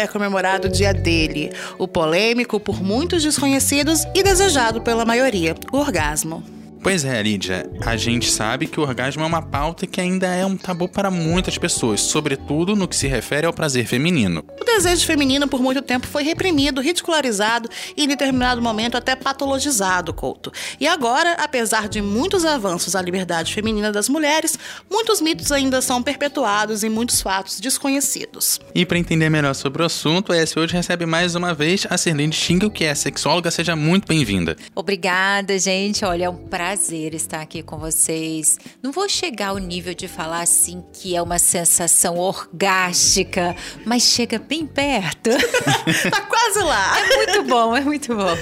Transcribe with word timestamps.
é 0.00 0.06
comemorado 0.06 0.68
o 0.68 0.70
dia 0.70 0.92
dele, 0.92 1.52
o 1.78 1.86
polêmico 1.86 2.58
por 2.58 2.82
muitos 2.82 3.22
desconhecidos 3.22 4.04
e 4.14 4.22
desejado 4.22 4.80
pela 4.80 5.04
maioria, 5.04 5.54
o 5.72 5.76
orgasmo. 5.76 6.42
Pois 6.82 7.04
é, 7.04 7.22
Lídia, 7.22 7.70
a 7.84 7.94
gente 7.94 8.30
sabe 8.30 8.66
que 8.66 8.80
o 8.80 8.82
orgasmo 8.82 9.22
é 9.22 9.26
uma 9.26 9.42
pauta 9.42 9.86
que 9.86 10.00
ainda 10.00 10.26
é 10.28 10.46
um 10.46 10.56
tabu 10.56 10.88
para 10.88 11.10
muitas 11.10 11.58
pessoas, 11.58 12.00
sobretudo 12.00 12.74
no 12.74 12.88
que 12.88 12.96
se 12.96 13.06
refere 13.06 13.46
ao 13.46 13.52
prazer 13.52 13.86
feminino. 13.86 14.42
O 14.80 14.82
desejo 14.82 15.04
feminino 15.04 15.46
por 15.46 15.60
muito 15.60 15.82
tempo 15.82 16.06
foi 16.06 16.22
reprimido, 16.22 16.80
ridicularizado 16.80 17.68
e 17.94 18.02
em 18.02 18.08
determinado 18.08 18.62
momento 18.62 18.96
até 18.96 19.14
patologizado, 19.14 20.14
Couto. 20.14 20.50
E 20.80 20.86
agora, 20.88 21.34
apesar 21.34 21.86
de 21.86 22.00
muitos 22.00 22.46
avanços 22.46 22.96
à 22.96 23.02
liberdade 23.02 23.52
feminina 23.52 23.92
das 23.92 24.08
mulheres, 24.08 24.58
muitos 24.90 25.20
mitos 25.20 25.52
ainda 25.52 25.82
são 25.82 26.02
perpetuados 26.02 26.82
e 26.82 26.88
muitos 26.88 27.20
fatos 27.20 27.60
desconhecidos. 27.60 28.58
E 28.74 28.86
para 28.86 28.96
entender 28.96 29.28
melhor 29.28 29.54
sobre 29.54 29.82
o 29.82 29.84
assunto, 29.84 30.32
a 30.32 30.36
S 30.38 30.58
hoje 30.58 30.72
recebe 30.72 31.04
mais 31.04 31.34
uma 31.34 31.52
vez 31.52 31.86
a 31.90 31.98
Serlene 31.98 32.32
Schingel, 32.32 32.70
que 32.70 32.86
é 32.86 32.94
sexóloga. 32.94 33.50
Seja 33.50 33.76
muito 33.76 34.08
bem-vinda. 34.08 34.56
Obrigada, 34.74 35.58
gente. 35.58 36.06
Olha, 36.06 36.24
é 36.24 36.30
um 36.30 36.48
prazer 36.48 36.70
prazer 36.80 37.14
estar 37.14 37.40
aqui 37.40 37.62
com 37.62 37.76
vocês. 37.78 38.58
Não 38.82 38.90
vou 38.90 39.08
chegar 39.08 39.48
ao 39.48 39.58
nível 39.58 39.92
de 39.92 40.08
falar 40.08 40.40
assim 40.40 40.82
que 40.92 41.14
é 41.14 41.20
uma 41.20 41.38
sensação 41.38 42.16
orgástica, 42.16 43.54
mas 43.84 44.04
chega 44.04 44.38
bem 44.38 44.69
perto. 44.74 45.30
tá 46.10 46.20
quase 46.22 46.60
lá. 46.60 46.98
É 46.98 47.16
muito 47.16 47.42
bom, 47.44 47.76
é 47.76 47.80
muito 47.80 48.14
bom. 48.14 48.36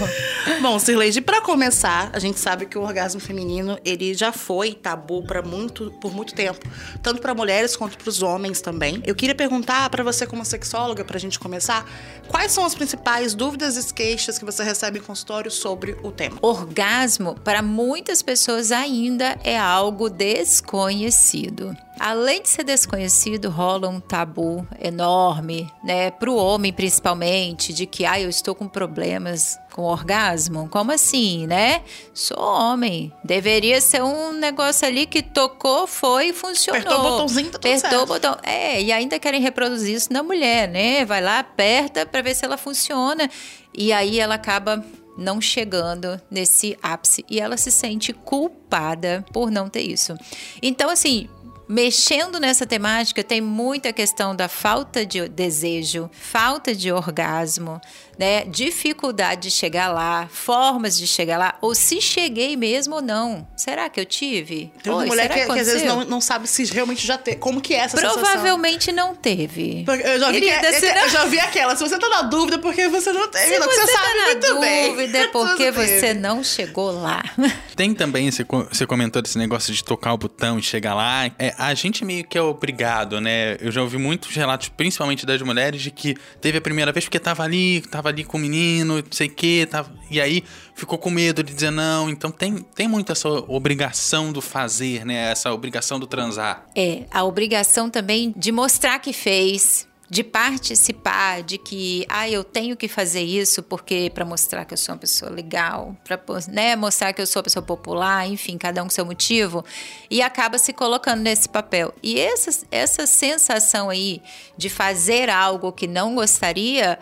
Bom, 0.61 0.79
Sirleide, 0.79 1.21
para 1.21 1.41
começar, 1.41 2.11
a 2.13 2.19
gente 2.19 2.39
sabe 2.39 2.67
que 2.67 2.77
o 2.77 2.83
orgasmo 2.83 3.21
feminino 3.21 3.79
ele 3.85 4.15
já 4.15 4.33
foi 4.33 4.75
tabu 4.75 5.23
para 5.23 5.43
muito 5.43 5.91
por 6.01 6.13
muito 6.13 6.35
tempo, 6.35 6.67
tanto 7.03 7.21
para 7.21 7.35
mulheres 7.35 7.77
quanto 7.77 7.97
para 7.97 8.09
os 8.09 8.23
homens 8.23 8.61
também. 8.61 9.03
Eu 9.07 9.15
queria 9.15 9.35
perguntar 9.35 9.89
para 9.91 10.03
você 10.03 10.27
como 10.27 10.45
sexóloga, 10.45 11.05
para 11.05 11.17
a 11.17 11.21
gente 11.21 11.39
começar, 11.39 11.87
quais 12.29 12.53
são 12.53 12.65
as 12.65 12.75
principais 12.75 13.35
dúvidas 13.35 13.77
e 13.77 13.95
queixas 13.95 14.39
que 14.39 14.45
você 14.45 14.63
recebe 14.63 14.99
em 14.99 15.03
consultório 15.03 15.51
sobre 15.51 15.97
o 16.03 16.11
tema? 16.11 16.39
Orgasmo 16.43 17.35
para 17.45 17.63
muitas 17.63 18.19
muitas 18.19 18.23
pessoas 18.23 18.73
ainda 18.73 19.39
é 19.45 19.59
algo 19.59 20.09
desconhecido. 20.09 21.77
Além 21.99 22.43
de 22.43 22.49
ser 22.49 22.65
desconhecido, 22.65 23.51
rola 23.51 23.89
um 23.89 24.01
tabu 24.01 24.67
enorme, 24.81 25.71
né, 25.83 26.11
para 26.11 26.31
o 26.31 26.37
homem 26.37 26.73
principalmente, 26.73 27.73
de 27.73 27.87
que 27.87 28.05
ah, 28.05 28.21
eu 28.21 28.29
estou 28.29 28.55
com 28.55 28.69
problemas 28.69 29.59
com 29.79 29.83
orgasmo. 29.83 30.69
Como 30.69 30.91
assim, 30.91 31.47
né? 31.47 31.83
Sou 32.13 32.37
homem. 32.37 33.13
Deveria 33.23 33.81
ser 33.81 34.03
um 34.03 34.33
negócio 34.33 34.87
ali 34.87 35.07
que 35.07 35.23
tocou, 35.23 35.87
foi 35.87 36.31
e 36.31 36.33
funcionou. 36.33 36.81
Apertou 36.81 36.99
o 36.99 37.11
botãozinho, 37.11 37.51
tá 37.51 37.59
Apertou 37.59 38.03
o 38.03 38.07
botão. 38.07 38.37
É, 38.43 38.83
e 38.83 38.91
ainda 38.91 39.21
querem 39.21 39.41
reproduzir 39.41 39.95
isso 39.95 40.13
na 40.13 40.23
mulher, 40.23 40.69
né? 40.69 41.05
Vai 41.05 41.21
lá, 41.21 41.39
aperta 41.39 42.05
para 42.05 42.23
ver 42.23 42.35
se 42.35 42.45
ela 42.45 42.57
funciona. 42.57 43.31
E 43.73 43.93
aí 43.93 44.19
ela 44.19 44.35
acaba 44.35 44.85
não 45.19 45.41
chegando 45.41 46.21
nesse 46.31 46.79
ápice 46.81 47.25
e 47.29 47.41
ela 47.41 47.57
se 47.57 47.73
sente 47.73 48.13
culpada 48.13 49.25
por 49.33 49.51
não 49.51 49.69
ter 49.69 49.83
isso. 49.83 50.15
Então, 50.63 50.89
assim, 50.89 51.29
mexendo 51.69 52.41
nessa 52.41 52.67
temática, 52.67 53.23
tem 53.23 53.41
muita 53.41 53.93
questão 53.93 54.35
da 54.35 54.49
falta 54.49 55.05
de 55.05 55.29
desejo, 55.29 56.11
falta 56.13 56.75
de 56.75 56.91
orgasmo, 56.91 57.81
né? 58.19 58.45
Dificuldade 58.45 59.43
de 59.43 59.51
chegar 59.51 59.89
lá, 59.93 60.29
formas 60.31 60.97
de 60.97 61.07
chegar 61.07 61.39
lá, 61.39 61.55
ou 61.61 61.75
se 61.75 62.01
cheguei 62.01 62.57
mesmo 62.57 62.97
ou 62.97 63.03
não. 63.03 63.47
Será 63.57 63.89
que 63.89 64.01
eu 64.01 64.05
tive? 64.05 64.73
Tem 64.83 64.93
uma 64.93 65.03
Oi, 65.03 65.07
mulher 65.07 65.29
que, 65.29 65.45
que 65.47 65.61
às 65.61 65.67
vezes 65.67 65.83
não, 65.85 66.05
não 66.05 66.21
sabe 66.21 66.47
se 66.49 66.65
realmente 66.65 67.07
já 67.07 67.17
teve. 67.19 67.37
Como 67.39 67.61
que 67.61 67.75
é 67.75 67.79
essa 67.79 67.97
sensação? 67.97 68.23
Provavelmente 68.23 68.91
não 68.93 69.15
teve. 69.15 69.85
Porque 69.85 70.07
Eu 70.07 70.19
já, 70.21 70.31
vi 70.31 70.41
que, 70.41 70.47
Querida, 70.49 70.69
é- 70.69 70.73
se 70.73 70.87
é- 70.87 71.05
eu 71.05 71.09
já 71.11 71.25
vi 71.27 71.39
aquela. 71.41 71.77
Se 71.77 71.83
você 71.89 71.99
tá 71.99 72.09
na 72.09 72.23
dúvida, 72.23 72.59
porque 72.59 72.89
você 72.89 73.13
não 73.13 73.29
teve. 73.29 73.47
Se 73.47 73.59
não, 73.59 73.67
você, 73.69 73.81
você 73.81 73.93
tá 73.93 73.99
sabe 73.99 74.19
na 74.19 74.25
muito 74.27 74.61
bem. 74.61 74.89
dúvida, 74.91 75.19
é 75.19 75.27
porque 75.33 75.73
Você 75.73 75.87
você 75.87 76.01
teve. 76.01 76.21
não 76.21 76.43
chegou 76.43 76.91
lá. 76.91 77.23
Tem 77.77 77.95
também, 77.95 78.31
você 78.31 78.45
você 78.45 78.87
comentou 78.87 79.23
desse 79.23 79.39
negócio 79.39 79.73
de 79.73 79.85
tocar 79.85 80.13
o 80.13 80.19
botão 80.19 80.59
e 80.59 80.63
chegar 80.63 80.95
lá. 80.95 81.27
É, 81.39 81.55
a 81.57 81.73
gente 81.75 82.05
meio 82.05 82.25
que 82.25 82.37
é 82.37 82.43
obrigado, 82.43 83.21
né? 83.21 83.57
Eu 83.61 83.71
já 83.71 83.81
ouvi 83.83 83.97
muitos 83.99 84.35
relatos, 84.35 84.69
principalmente 84.69 85.25
das 85.25 85.41
mulheres, 85.43 85.81
de 85.83 85.91
que 85.91 86.17
teve 86.41 86.59
a 86.59 86.61
primeira 86.61 86.91
vez 86.91 87.05
porque 87.05 87.19
tava 87.21 87.43
ali, 87.45 87.81
tava 87.83 88.08
ali 88.09 88.25
com 88.25 88.37
o 88.37 88.41
menino, 88.41 88.97
não 88.97 89.13
sei 89.13 89.29
o 89.29 89.35
quê, 89.35 89.69
tava... 89.71 89.93
e 90.11 90.21
aí 90.21 90.43
ficou 90.75 90.99
com 90.99 91.11
medo 91.11 91.43
de 91.43 91.53
dizer 91.53 91.71
não. 91.71 92.09
Então 92.09 92.31
tem, 92.31 92.57
tem 92.75 92.89
muito 92.89 93.13
essa 93.13 93.29
obrigação 93.29 94.33
do 94.33 94.41
fazer, 94.41 95.05
né? 95.05 95.31
Essa 95.31 95.53
obrigação 95.53 95.99
do 95.99 96.07
transar. 96.07 96.67
É, 96.75 97.05
a 97.11 97.25
obrigação 97.25 97.91
também 97.91 98.33
de 98.37 98.53
mostrar 98.53 98.99
que 98.99 99.13
fez, 99.13 99.89
de 100.11 100.25
participar, 100.25 101.43
de 101.43 101.59
que, 101.59 102.07
ah, 102.09 102.29
eu 102.29 102.43
tenho 102.43 102.77
que 102.77 102.89
fazer 102.89 103.23
isso 103.23 103.63
porque 103.63 104.11
para 104.15 104.25
mostrar 104.25 104.65
que 104.65 104.73
eu 104.73 104.79
sou 104.79 104.95
uma 104.95 104.99
pessoa 104.99 105.31
legal, 105.31 105.95
para 106.03 106.19
né, 106.49 106.75
mostrar 106.77 107.13
que 107.13 107.21
eu 107.21 107.27
sou 107.27 107.41
uma 107.41 107.45
pessoa 107.45 107.63
popular, 107.63 108.27
enfim, 108.27 108.57
cada 108.57 108.83
um 108.83 108.87
com 108.87 108.91
seu 108.91 109.05
motivo, 109.05 109.65
e 110.11 110.23
acaba 110.23 110.57
se 110.59 110.73
colocando 110.73 111.21
nesse 111.21 111.49
papel. 111.49 111.93
E 112.03 112.19
essa, 112.19 112.67
essa 112.71 113.07
sensação 113.07 113.91
aí 113.91 114.23
de 114.57 114.71
fazer 114.71 115.29
algo 115.29 115.73
que 115.73 115.87
não 115.87 116.15
gostaria 116.15 116.99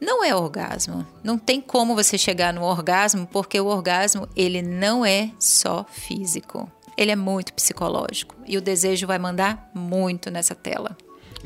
não 0.00 0.24
é 0.24 0.34
orgasmo. 0.34 1.06
Não 1.22 1.38
tem 1.38 1.60
como 1.60 1.94
você 1.94 2.16
chegar 2.16 2.52
no 2.52 2.62
orgasmo, 2.62 3.26
porque 3.26 3.60
o 3.60 3.66
orgasmo 3.66 4.26
ele 4.34 4.62
não 4.62 5.04
é 5.04 5.30
só 5.38 5.84
físico. 5.90 6.70
Ele 6.96 7.10
é 7.10 7.16
muito 7.16 7.52
psicológico 7.52 8.34
e 8.46 8.56
o 8.58 8.60
desejo 8.60 9.06
vai 9.06 9.18
mandar 9.18 9.70
muito 9.74 10.30
nessa 10.30 10.54
tela. 10.54 10.96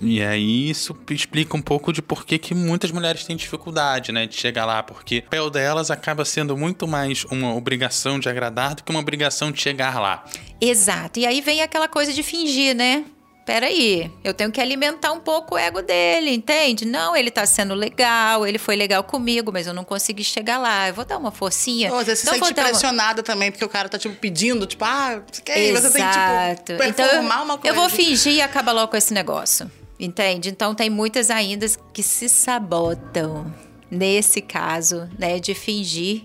E 0.00 0.22
aí 0.22 0.68
isso 0.68 0.96
explica 1.10 1.56
um 1.56 1.62
pouco 1.62 1.92
de 1.92 2.02
por 2.02 2.26
que, 2.26 2.38
que 2.38 2.54
muitas 2.54 2.90
mulheres 2.90 3.24
têm 3.24 3.36
dificuldade, 3.36 4.10
né, 4.10 4.26
de 4.26 4.34
chegar 4.34 4.64
lá, 4.64 4.82
porque 4.82 5.18
o 5.18 5.22
papel 5.22 5.50
delas 5.50 5.90
acaba 5.90 6.24
sendo 6.24 6.56
muito 6.56 6.88
mais 6.88 7.24
uma 7.26 7.54
obrigação 7.54 8.18
de 8.18 8.28
agradar 8.28 8.74
do 8.74 8.82
que 8.82 8.90
uma 8.90 9.00
obrigação 9.00 9.52
de 9.52 9.60
chegar 9.60 10.00
lá. 10.00 10.24
Exato. 10.60 11.20
E 11.20 11.26
aí 11.26 11.40
vem 11.40 11.62
aquela 11.62 11.88
coisa 11.88 12.12
de 12.12 12.22
fingir, 12.22 12.74
né? 12.74 13.04
Peraí, 13.44 14.10
eu 14.24 14.32
tenho 14.32 14.50
que 14.50 14.58
alimentar 14.60 15.12
um 15.12 15.20
pouco 15.20 15.54
o 15.54 15.58
ego 15.58 15.82
dele, 15.82 16.30
entende? 16.32 16.86
Não, 16.86 17.14
ele 17.14 17.30
tá 17.30 17.44
sendo 17.44 17.74
legal, 17.74 18.46
ele 18.46 18.56
foi 18.58 18.74
legal 18.74 19.04
comigo, 19.04 19.52
mas 19.52 19.66
eu 19.66 19.74
não 19.74 19.84
consegui 19.84 20.24
chegar 20.24 20.56
lá. 20.58 20.88
Eu 20.88 20.94
vou 20.94 21.04
dar 21.04 21.18
uma 21.18 21.30
forcinha. 21.30 21.92
Ou 21.92 21.98
às 21.98 22.06
vezes 22.06 22.22
você 22.24 22.28
Então, 22.30 22.38
vou 22.38 22.46
sente 22.48 22.56
dar 22.56 22.62
uma- 22.62 22.68
pressionada 22.70 23.22
também, 23.22 23.50
porque 23.52 23.64
o 23.64 23.68
cara 23.68 23.88
tá, 23.88 23.98
tipo, 23.98 24.14
pedindo, 24.16 24.64
tipo, 24.66 24.82
ah, 24.84 25.22
você 25.30 25.42
quer 25.42 25.58
ir? 25.58 25.72
Você 25.72 25.90
tem 25.90 26.02
que, 26.02 26.08
Exato. 26.08 26.72
tipo, 26.72 26.82
então, 26.84 27.06
performar 27.06 27.42
uma 27.42 27.58
coisa. 27.58 27.76
eu 27.76 27.80
vou 27.80 27.90
fingir 27.90 28.32
e 28.32 28.40
acaba 28.40 28.72
logo 28.72 28.88
com 28.88 28.96
esse 28.96 29.12
negócio. 29.12 29.70
Entende? 30.00 30.48
Então 30.48 30.74
tem 30.74 30.88
muitas 30.88 31.30
ainda 31.30 31.66
que 31.92 32.02
se 32.02 32.28
sabotam 32.28 33.52
nesse 33.90 34.40
caso, 34.40 35.08
né? 35.18 35.38
De 35.38 35.54
fingir 35.54 36.22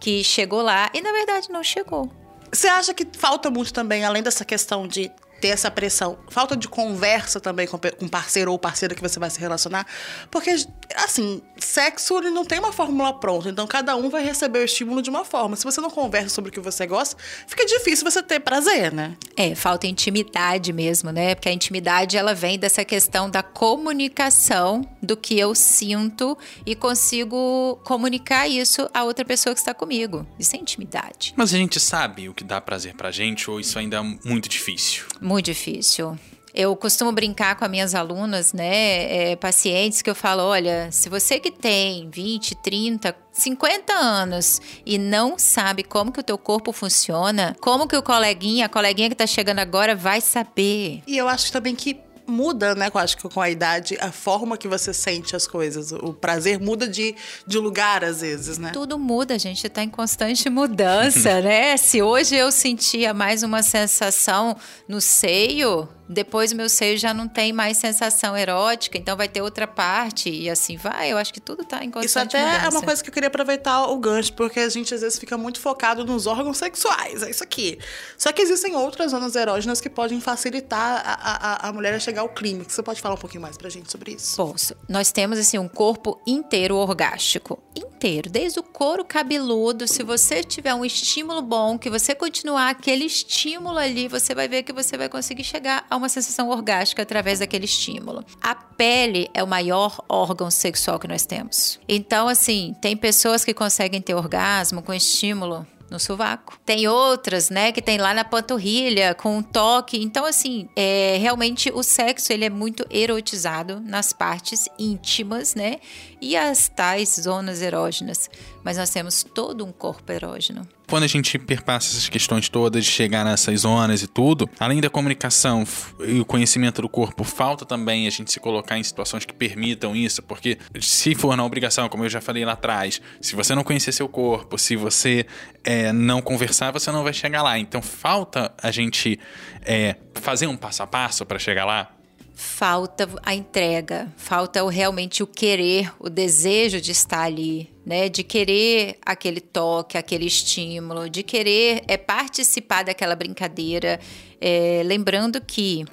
que 0.00 0.22
chegou 0.24 0.62
lá 0.62 0.88
e 0.94 1.00
na 1.02 1.12
verdade 1.12 1.50
não 1.50 1.62
chegou. 1.62 2.10
Você 2.52 2.66
acha 2.68 2.94
que 2.94 3.06
falta 3.18 3.50
muito 3.50 3.72
também, 3.72 4.04
além 4.04 4.22
dessa 4.22 4.44
questão 4.44 4.88
de 4.88 5.10
ter 5.40 5.48
essa 5.48 5.70
pressão, 5.70 6.18
falta 6.28 6.56
de 6.56 6.68
conversa 6.68 7.40
também 7.40 7.66
com 7.66 7.78
com 7.78 8.08
parceiro 8.08 8.52
ou 8.52 8.58
parceira 8.58 8.94
que 8.94 9.00
você 9.00 9.18
vai 9.18 9.30
se 9.30 9.40
relacionar? 9.40 9.86
Porque, 10.30 10.54
assim, 10.96 11.42
sexo 11.56 12.18
ele 12.18 12.30
não 12.30 12.44
tem 12.44 12.58
uma 12.58 12.72
fórmula 12.72 13.18
pronta, 13.18 13.48
então 13.48 13.66
cada 13.66 13.96
um 13.96 14.10
vai 14.10 14.22
receber 14.22 14.60
o 14.60 14.64
estímulo 14.64 15.02
de 15.02 15.10
uma 15.10 15.24
forma. 15.24 15.56
Se 15.56 15.64
você 15.64 15.80
não 15.80 15.90
conversa 15.90 16.28
sobre 16.28 16.50
o 16.50 16.52
que 16.52 16.60
você 16.60 16.86
gosta, 16.86 17.16
fica 17.46 17.64
difícil 17.64 18.08
você 18.08 18.22
ter 18.22 18.40
prazer, 18.40 18.92
né? 18.92 19.16
É, 19.36 19.54
falta 19.54 19.86
intimidade 19.86 20.72
mesmo, 20.72 21.10
né? 21.10 21.34
Porque 21.34 21.48
a 21.48 21.52
intimidade 21.52 22.16
ela 22.16 22.34
vem 22.34 22.58
dessa 22.58 22.84
questão 22.84 23.30
da 23.30 23.42
comunicação 23.42 24.82
do 25.02 25.16
que 25.16 25.38
eu 25.38 25.54
sinto 25.54 26.36
e 26.66 26.74
consigo 26.74 27.80
comunicar 27.84 28.48
isso 28.48 28.88
a 28.92 29.04
outra 29.04 29.24
pessoa 29.24 29.54
que 29.54 29.60
está 29.60 29.72
comigo. 29.72 30.26
Isso 30.38 30.54
é 30.56 30.58
intimidade. 30.58 31.32
Mas 31.36 31.54
a 31.54 31.56
gente 31.56 31.80
sabe 31.80 32.28
o 32.28 32.34
que 32.34 32.44
dá 32.44 32.60
prazer 32.60 32.94
pra 32.94 33.10
gente 33.10 33.50
ou 33.50 33.60
isso 33.60 33.78
ainda 33.78 33.98
é 33.98 34.02
muito 34.28 34.48
difícil? 34.48 35.04
Muito 35.20 35.29
difícil. 35.38 36.18
Eu 36.52 36.74
costumo 36.74 37.12
brincar 37.12 37.54
com 37.54 37.64
as 37.64 37.70
minhas 37.70 37.94
alunas, 37.94 38.52
né, 38.52 39.30
é, 39.30 39.36
pacientes, 39.36 40.02
que 40.02 40.10
eu 40.10 40.14
falo: 40.14 40.42
olha, 40.42 40.88
se 40.90 41.08
você 41.08 41.38
que 41.38 41.50
tem 41.50 42.10
20, 42.10 42.56
30, 42.56 43.14
50 43.32 43.92
anos 43.92 44.60
e 44.84 44.98
não 44.98 45.38
sabe 45.38 45.84
como 45.84 46.10
que 46.10 46.18
o 46.18 46.24
teu 46.24 46.36
corpo 46.36 46.72
funciona, 46.72 47.56
como 47.60 47.86
que 47.86 47.96
o 47.96 48.02
coleguinha, 48.02 48.66
a 48.66 48.68
coleguinha 48.68 49.08
que 49.08 49.14
tá 49.14 49.26
chegando 49.26 49.60
agora 49.60 49.94
vai 49.94 50.20
saber? 50.20 51.02
E 51.06 51.16
eu 51.16 51.28
acho 51.28 51.52
também 51.52 51.76
que 51.76 52.00
muda, 52.30 52.74
né? 52.74 52.90
Eu 52.92 53.00
acho 53.00 53.16
que 53.16 53.28
com 53.28 53.40
a 53.40 53.50
idade, 53.50 53.96
a 54.00 54.12
forma 54.12 54.56
que 54.56 54.68
você 54.68 54.94
sente 54.94 55.34
as 55.34 55.46
coisas. 55.46 55.92
O 55.92 56.14
prazer 56.14 56.60
muda 56.60 56.88
de, 56.88 57.14
de 57.46 57.58
lugar, 57.58 58.04
às 58.04 58.20
vezes, 58.20 58.58
né? 58.58 58.70
Tudo 58.72 58.98
muda, 58.98 59.34
a 59.34 59.38
gente 59.38 59.68
tá 59.68 59.82
em 59.82 59.88
constante 59.88 60.48
mudança, 60.48 61.40
né? 61.42 61.76
Se 61.76 62.00
hoje 62.00 62.36
eu 62.36 62.50
sentia 62.50 63.12
mais 63.12 63.42
uma 63.42 63.62
sensação 63.62 64.56
no 64.88 65.00
seio, 65.00 65.88
depois 66.12 66.50
o 66.50 66.56
meu 66.56 66.68
seio 66.68 66.98
já 66.98 67.14
não 67.14 67.28
tem 67.28 67.52
mais 67.52 67.76
sensação 67.76 68.36
erótica, 68.36 68.98
então 68.98 69.16
vai 69.16 69.28
ter 69.28 69.42
outra 69.42 69.66
parte 69.66 70.28
e 70.28 70.50
assim 70.50 70.76
vai. 70.76 71.12
Eu 71.12 71.16
acho 71.16 71.32
que 71.32 71.40
tudo 71.40 71.64
tá 71.64 71.84
em 71.84 71.90
constante 71.90 72.08
Isso 72.08 72.18
até 72.18 72.44
mudança. 72.44 72.66
é 72.66 72.68
uma 72.68 72.82
coisa 72.82 73.00
que 73.00 73.08
eu 73.08 73.14
queria 73.14 73.28
aproveitar 73.28 73.86
o 73.86 73.96
gancho, 73.96 74.32
porque 74.32 74.58
a 74.58 74.68
gente 74.68 74.92
às 74.92 75.02
vezes 75.02 75.20
fica 75.20 75.38
muito 75.38 75.60
focado 75.60 76.04
nos 76.04 76.26
órgãos 76.26 76.58
sexuais, 76.58 77.22
é 77.22 77.30
isso 77.30 77.44
aqui. 77.44 77.78
Só 78.18 78.32
que 78.32 78.42
existem 78.42 78.74
outras 78.74 79.12
zonas 79.12 79.36
erógenas 79.36 79.80
que 79.80 79.88
podem 79.88 80.20
facilitar 80.20 81.00
a, 81.04 81.66
a, 81.66 81.68
a 81.68 81.72
mulher 81.72 81.94
a 81.94 82.00
chegar 82.00 82.22
ao 82.22 82.28
clímax. 82.28 82.74
Você 82.74 82.82
pode 82.82 83.00
falar 83.00 83.14
um 83.14 83.18
pouquinho 83.18 83.42
mais 83.42 83.56
pra 83.56 83.70
gente 83.70 83.90
sobre 83.90 84.12
isso? 84.14 84.36
Posso. 84.36 84.74
Nós 84.88 85.12
temos 85.12 85.38
assim 85.38 85.58
um 85.58 85.68
corpo 85.68 86.20
inteiro 86.26 86.74
orgástico, 86.74 87.62
inteiro, 87.76 88.28
desde 88.28 88.58
o 88.58 88.64
couro 88.64 89.04
cabeludo. 89.04 89.86
Se 89.86 90.02
você 90.02 90.42
tiver 90.42 90.74
um 90.74 90.84
estímulo 90.84 91.40
bom, 91.40 91.78
que 91.78 91.88
você 91.88 92.16
continuar 92.16 92.70
aquele 92.70 93.04
estímulo 93.04 93.78
ali, 93.78 94.08
você 94.08 94.34
vai 94.34 94.48
ver 94.48 94.64
que 94.64 94.72
você 94.72 94.96
vai 94.96 95.08
conseguir 95.08 95.44
chegar 95.44 95.86
a 95.88 95.99
uma 96.00 96.08
sensação 96.08 96.48
orgástica 96.48 97.02
através 97.02 97.38
daquele 97.38 97.64
estímulo. 97.64 98.24
A 98.42 98.54
pele 98.54 99.30
é 99.32 99.42
o 99.42 99.46
maior 99.46 100.02
órgão 100.08 100.50
sexual 100.50 100.98
que 100.98 101.06
nós 101.06 101.24
temos. 101.24 101.78
Então, 101.88 102.28
assim, 102.28 102.74
tem 102.80 102.96
pessoas 102.96 103.44
que 103.44 103.54
conseguem 103.54 104.00
ter 104.00 104.14
orgasmo 104.14 104.82
com 104.82 104.92
estímulo 104.92 105.66
no 105.90 105.98
sovaco. 105.98 106.58
Tem 106.64 106.86
outras, 106.86 107.50
né, 107.50 107.72
que 107.72 107.82
tem 107.82 107.98
lá 107.98 108.14
na 108.14 108.24
panturrilha, 108.24 109.14
com 109.14 109.38
um 109.38 109.42
toque. 109.42 110.00
Então, 110.00 110.24
assim, 110.24 110.68
é, 110.76 111.18
realmente 111.20 111.70
o 111.74 111.82
sexo 111.82 112.32
ele 112.32 112.44
é 112.44 112.50
muito 112.50 112.86
erotizado 112.88 113.80
nas 113.80 114.12
partes 114.12 114.68
íntimas, 114.78 115.54
né? 115.54 115.78
E 116.20 116.36
as 116.36 116.68
tais 116.68 117.18
zonas 117.22 117.62
erógenas. 117.62 118.28
Mas 118.62 118.76
nós 118.76 118.90
temos 118.90 119.24
todo 119.24 119.64
um 119.64 119.72
corpo 119.72 120.12
erógeno. 120.12 120.68
Quando 120.86 121.04
a 121.04 121.06
gente 121.06 121.38
perpassa 121.38 121.92
essas 121.92 122.08
questões 122.08 122.48
todas 122.48 122.84
de 122.84 122.90
chegar 122.90 123.24
nessas 123.24 123.60
zonas 123.60 124.02
e 124.02 124.08
tudo, 124.08 124.50
além 124.58 124.80
da 124.80 124.90
comunicação 124.90 125.64
e 126.00 126.20
o 126.20 126.24
conhecimento 126.24 126.82
do 126.82 126.88
corpo, 126.88 127.22
falta 127.22 127.64
também 127.64 128.08
a 128.08 128.10
gente 128.10 128.32
se 128.32 128.40
colocar 128.40 128.76
em 128.76 128.82
situações 128.82 129.24
que 129.24 129.32
permitam 129.32 129.94
isso, 129.94 130.20
porque 130.20 130.58
se 130.80 131.14
for 131.14 131.36
na 131.36 131.44
obrigação, 131.44 131.88
como 131.88 132.04
eu 132.04 132.10
já 132.10 132.20
falei 132.20 132.44
lá 132.44 132.52
atrás, 132.52 133.00
se 133.20 133.36
você 133.36 133.54
não 133.54 133.62
conhecer 133.62 133.92
seu 133.92 134.08
corpo, 134.08 134.58
se 134.58 134.74
você 134.74 135.24
é, 135.62 135.92
não 135.92 136.20
conversar, 136.20 136.72
você 136.72 136.90
não 136.90 137.04
vai 137.04 137.12
chegar 137.12 137.42
lá. 137.42 137.56
Então 137.56 137.80
falta 137.80 138.52
a 138.60 138.72
gente 138.72 139.18
é, 139.62 139.94
fazer 140.14 140.48
um 140.48 140.56
passo 140.56 140.82
a 140.82 140.88
passo 140.88 141.24
para 141.24 141.38
chegar 141.38 141.64
lá. 141.64 141.99
Falta 142.42 143.06
a 143.22 143.34
entrega, 143.34 144.10
falta 144.16 144.64
o, 144.64 144.68
realmente 144.68 145.22
o 145.22 145.26
querer, 145.26 145.92
o 145.98 146.08
desejo 146.08 146.80
de 146.80 146.90
estar 146.90 147.24
ali, 147.24 147.70
né? 147.84 148.08
De 148.08 148.24
querer 148.24 148.96
aquele 149.04 149.42
toque, 149.42 149.98
aquele 149.98 150.24
estímulo, 150.24 151.10
de 151.10 151.22
querer 151.22 151.84
é, 151.86 151.98
participar 151.98 152.82
daquela 152.82 153.14
brincadeira. 153.14 154.00
É, 154.40 154.80
lembrando 154.86 155.38
que 155.38 155.84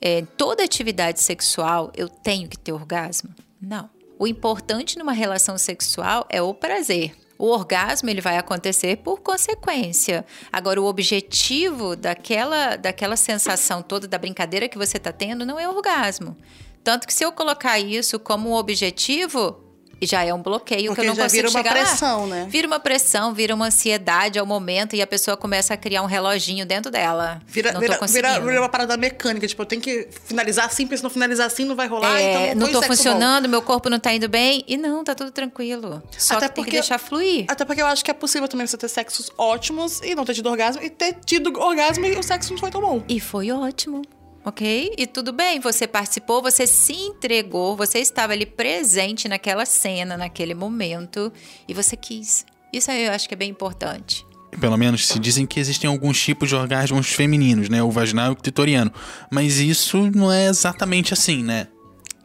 é, 0.00 0.22
toda 0.36 0.64
atividade 0.64 1.20
sexual 1.22 1.92
eu 1.96 2.08
tenho 2.08 2.48
que 2.48 2.58
ter 2.58 2.72
orgasmo? 2.72 3.32
Não. 3.62 3.88
O 4.18 4.26
importante 4.26 4.98
numa 4.98 5.12
relação 5.12 5.56
sexual 5.56 6.26
é 6.28 6.42
o 6.42 6.52
prazer. 6.52 7.14
O 7.38 7.48
orgasmo 7.48 8.08
ele 8.08 8.20
vai 8.20 8.36
acontecer 8.36 8.98
por 8.98 9.20
consequência. 9.20 10.24
Agora, 10.52 10.80
o 10.80 10.86
objetivo 10.86 11.96
daquela, 11.96 12.76
daquela 12.76 13.16
sensação 13.16 13.82
toda 13.82 14.06
da 14.06 14.18
brincadeira 14.18 14.68
que 14.68 14.78
você 14.78 14.96
está 14.96 15.12
tendo 15.12 15.44
não 15.44 15.58
é 15.58 15.68
o 15.68 15.74
orgasmo. 15.74 16.36
Tanto 16.84 17.06
que 17.06 17.14
se 17.14 17.24
eu 17.24 17.32
colocar 17.32 17.78
isso 17.78 18.18
como 18.18 18.58
objetivo, 18.58 19.63
já 20.06 20.24
é 20.24 20.32
um 20.32 20.42
bloqueio 20.42 20.86
Porque 20.88 21.00
que 21.02 21.06
eu 21.06 21.10
não 21.10 21.16
já 21.16 21.22
consigo 21.24 21.48
vira 21.48 21.58
uma 21.58 21.64
pressão, 21.70 22.20
lá. 22.22 22.26
né? 22.36 22.46
Vira 22.48 22.66
uma 22.66 22.80
pressão, 22.80 23.34
vira 23.34 23.54
uma 23.54 23.66
ansiedade 23.66 24.38
ao 24.38 24.46
momento 24.46 24.94
e 24.96 25.02
a 25.02 25.06
pessoa 25.06 25.36
começa 25.36 25.74
a 25.74 25.76
criar 25.76 26.02
um 26.02 26.06
reloginho 26.06 26.64
dentro 26.66 26.90
dela. 26.90 27.40
Vira, 27.46 27.72
não 27.72 27.80
vira, 27.80 27.98
vira, 28.06 28.40
vira 28.40 28.60
uma 28.60 28.68
parada 28.68 28.96
mecânica, 28.96 29.46
tipo, 29.46 29.60
eu 29.62 29.66
tenho 29.66 29.82
que 29.82 30.08
finalizar 30.24 30.66
assim, 30.66 30.84
porque 30.84 30.96
se 30.96 31.02
não 31.02 31.10
finalizar 31.10 31.46
assim 31.46 31.64
não 31.64 31.76
vai 31.76 31.86
rolar, 31.86 32.18
É, 32.20 32.48
então 32.48 32.54
não 32.56 32.66
foi 32.66 32.72
tô 32.74 32.80
bom. 32.80 32.86
funcionando, 32.86 33.48
meu 33.48 33.62
corpo 33.62 33.88
não 33.90 33.98
tá 33.98 34.12
indo 34.12 34.28
bem. 34.28 34.64
E 34.66 34.76
não, 34.76 35.02
tá 35.04 35.14
tudo 35.14 35.30
tranquilo. 35.30 36.02
Só 36.18 36.34
Até 36.36 36.48
que 36.48 36.54
tem 36.54 36.64
que 36.64 36.70
porque- 36.70 36.76
deixar 36.80 36.98
fluir. 36.98 37.44
Até 37.48 37.64
porque 37.64 37.80
eu 37.82 37.86
acho 37.86 38.04
que 38.04 38.10
é 38.10 38.14
possível 38.14 38.48
também 38.48 38.66
você 38.66 38.76
ter 38.76 38.88
sexos 38.88 39.30
ótimos 39.38 40.00
e 40.02 40.14
não 40.14 40.24
ter 40.24 40.34
tido 40.34 40.48
orgasmo, 40.48 40.82
e 40.82 40.90
ter 40.90 41.14
tido 41.24 41.58
orgasmo 41.60 42.04
e 42.06 42.16
o 42.18 42.22
sexo 42.22 42.52
não 42.52 42.58
foi 42.58 42.70
tão 42.70 42.80
bom. 42.80 43.02
E 43.08 43.20
foi 43.20 43.50
ótimo. 43.50 44.02
Ok? 44.44 44.92
E 44.98 45.06
tudo 45.06 45.32
bem, 45.32 45.58
você 45.58 45.86
participou, 45.86 46.42
você 46.42 46.66
se 46.66 46.92
entregou, 46.92 47.74
você 47.74 47.98
estava 47.98 48.34
ali 48.34 48.44
presente 48.44 49.26
naquela 49.26 49.64
cena, 49.64 50.16
naquele 50.16 50.54
momento, 50.54 51.32
e 51.66 51.72
você 51.72 51.96
quis. 51.96 52.44
Isso 52.72 52.90
aí 52.90 53.06
eu 53.06 53.12
acho 53.12 53.26
que 53.26 53.34
é 53.34 53.36
bem 53.36 53.50
importante. 53.50 54.26
Pelo 54.60 54.76
menos 54.76 55.06
se 55.06 55.18
dizem 55.18 55.46
que 55.46 55.58
existem 55.58 55.88
alguns 55.88 56.22
tipos 56.22 56.48
de 56.48 56.54
orgasmos 56.54 57.08
femininos, 57.08 57.68
né? 57.68 57.82
O 57.82 57.90
vaginal 57.90 58.30
e 58.30 58.32
o 58.32 58.36
clitoriano. 58.36 58.92
Mas 59.30 59.58
isso 59.58 60.10
não 60.14 60.30
é 60.30 60.46
exatamente 60.46 61.14
assim, 61.14 61.42
né? 61.42 61.68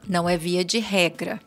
Não 0.07 0.27
é 0.27 0.37
via 0.37 0.63
de 0.63 0.79
regra, 0.79 1.39